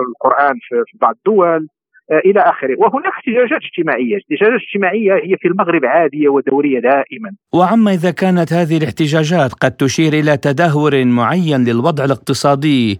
[0.08, 1.68] القرآن في بعض الدول
[2.10, 2.74] آه، إلى آخره.
[2.78, 4.16] وهناك احتجاجات اجتماعية.
[4.16, 7.30] احتجاجات اجتماعيه هي في المغرب عادية ودورية دائما.
[7.54, 12.98] وعما إذا كانت هذه الاحتجاجات قد تشير إلى تدهور معين للوضع الاقتصادي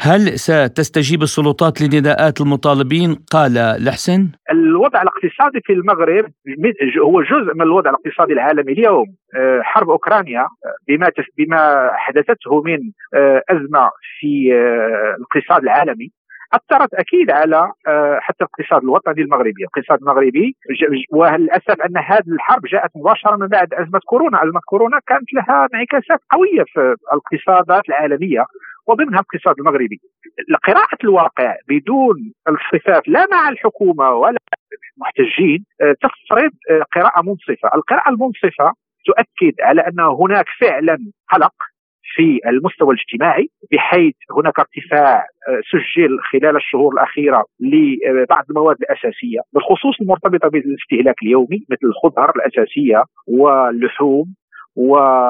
[0.00, 3.52] هل ستستجيب السلطات لنداءات المطالبين؟ قال
[3.84, 4.28] لحسن.
[4.50, 6.24] الوضع الاقتصادي في المغرب
[7.04, 9.06] هو جزء من الوضع الاقتصادي العالمي اليوم.
[9.36, 10.48] آه، حرب أوكرانيا آه،
[10.88, 12.78] بما بما حدثته من
[13.50, 13.90] أزمة
[14.20, 14.52] في
[15.18, 16.10] الاقتصاد العالمي
[16.54, 20.56] أثرت أكيد على آه، حتى الاقتصاد الوطني المغربي، الاقتصاد المغربي
[21.12, 26.20] وللأسف أن هذه الحرب جاءت مباشرة من بعد أزمة كورونا، أزمة كورونا كانت لها انعكاسات
[26.30, 28.44] قوية في الاقتصادات العالمية.
[28.86, 30.00] وضمنها الاقتصاد المغربي.
[30.64, 34.38] قراءة الواقع بدون الصفات لا مع الحكومة ولا
[34.96, 38.72] المحتجين آه، تفرض آه، قراءة منصفة، القراءة المنصفة
[39.04, 40.98] تؤكد على أن هناك فعلا
[41.32, 41.54] قلق
[42.14, 50.00] في المستوى الاجتماعي بحيث هناك ارتفاع آه، سجل خلال الشهور الأخيرة لبعض المواد الأساسية بالخصوص
[50.00, 54.34] المرتبطة بالاستهلاك اليومي مثل الخضر الأساسية واللحوم
[54.76, 55.22] والبنزين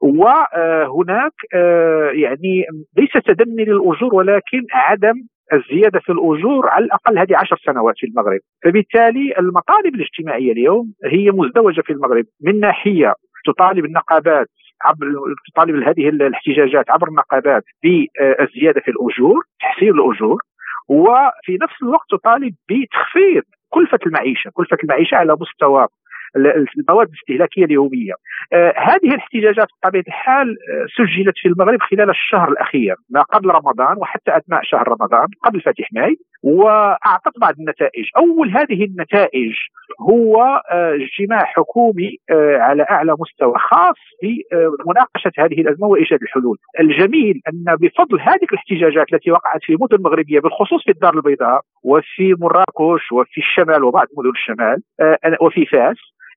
[0.00, 2.64] وهناك آه، يعني
[2.96, 5.14] ليس تدني للأجور ولكن عدم
[5.52, 11.30] الزيادة في الأجور على الأقل هذه عشر سنوات في المغرب، فبالتالي المطالب الاجتماعية اليوم هي
[11.30, 13.14] مزدوجة في المغرب من ناحية
[13.46, 14.46] تطالب النقابات
[14.84, 15.06] عبر
[15.52, 20.40] تطالب هذه الاحتجاجات عبر النقابات بالزيادة في الأجور تحسين الأجور
[20.88, 25.86] وفي نفس الوقت تطالب بتخفيض كلفة المعيشة، كلفة المعيشة على مستوى
[26.36, 28.14] المواد الاستهلاكية اليومية.
[28.52, 33.96] آه هذه الاحتجاجات بطبيعة الحال آه سجلت في المغرب خلال الشهر الأخير ما قبل رمضان
[33.98, 36.16] وحتى أثناء شهر رمضان قبل فاتح ماي
[36.46, 39.52] واعطت بعض النتائج، أول هذه النتائج
[40.00, 46.56] هو آه اجتماع حكومي آه، على أعلى مستوى خاص بمناقشه هذه الأزمة وإيجاد الحلول.
[46.80, 52.34] الجميل أن بفضل هذه الاحتجاجات التي وقعت في مدن مغربية بالخصوص في الدار البيضاء وفي
[52.40, 55.96] مراكش وفي الشمال وبعض مدن الشمال آه، وفي فاس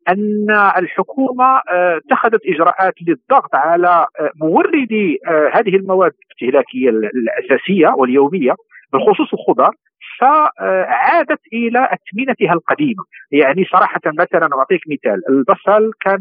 [0.10, 0.48] أن
[0.78, 8.56] الحكومة آه، اتخذت إجراءات للضغط على آه، موردي آه، هذه المواد الاستهلاكيه الأساسية واليومية
[8.94, 9.72] بالخصوص الخضر
[10.20, 13.04] فعادت إلى اثمنتها القديمة.
[13.32, 16.18] يعني صراحة مثلا اعطيك مثال البصل كان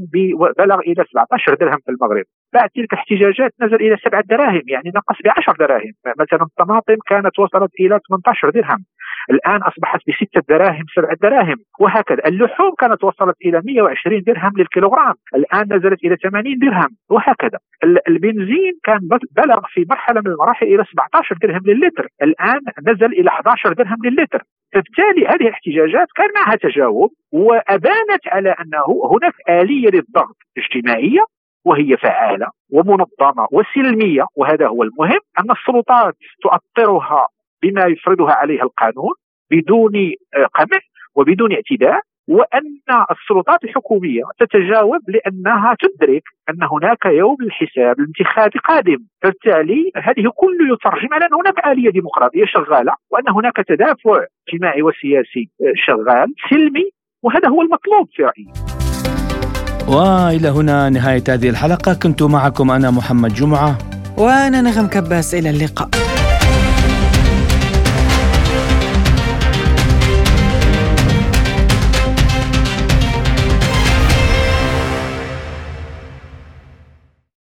[0.58, 2.24] بلغ إلى 17 درهم في المغرب.
[2.54, 5.92] بعد تلك الاحتجاجات نزل إلى 7 دراهم يعني نقص ب 10 دراهم.
[6.06, 8.84] مثلا الطماطم كانت وصلت إلى 18 درهم.
[9.30, 11.56] الآن أصبحت بستة دراهم سبعة دراهم.
[11.80, 15.14] وهكذا اللحوم كانت وصلت إلى 120 درهم للكيلوغرام.
[15.34, 16.88] الآن نزلت إلى 80 درهم.
[17.10, 17.58] وهكذا.
[17.84, 18.98] البنزين كان
[19.36, 24.42] بلغ في مرحلة من المراحل إلى 17 درهم للتر الآن نزل إلى 11 درهم للتر
[24.72, 31.24] فبالتالي هذه الاحتجاجات كان معها تجاوب وأبانت على أنه هناك آلية للضغط اجتماعية
[31.64, 37.28] وهي فعالة ومنظمة وسلمية وهذا هو المهم أن السلطات تؤطرها
[37.62, 39.12] بما يفرضها عليها القانون
[39.50, 40.78] بدون آه، قمع
[41.14, 42.00] وبدون اعتداء.
[42.28, 42.78] وأن
[43.10, 51.14] السلطات الحكومية تتجاوب لأنها تدرك أن هناك يوم الحساب الانتخابي قادم، فبالتالي هذه كله يترجم
[51.14, 56.90] على أن هناك آلية ديمقراطية شغالة وأن هناك تدافع اجتماعي وسياسي آه، شغال سلمي
[57.22, 58.46] وهذا هو المطلوب في رأيي.
[59.88, 63.78] وإلى هنا نهاية هذه الحلقة كنت معكم أنا محمد جمعة
[64.18, 65.88] وأنا نغم كباس إلى اللقاء.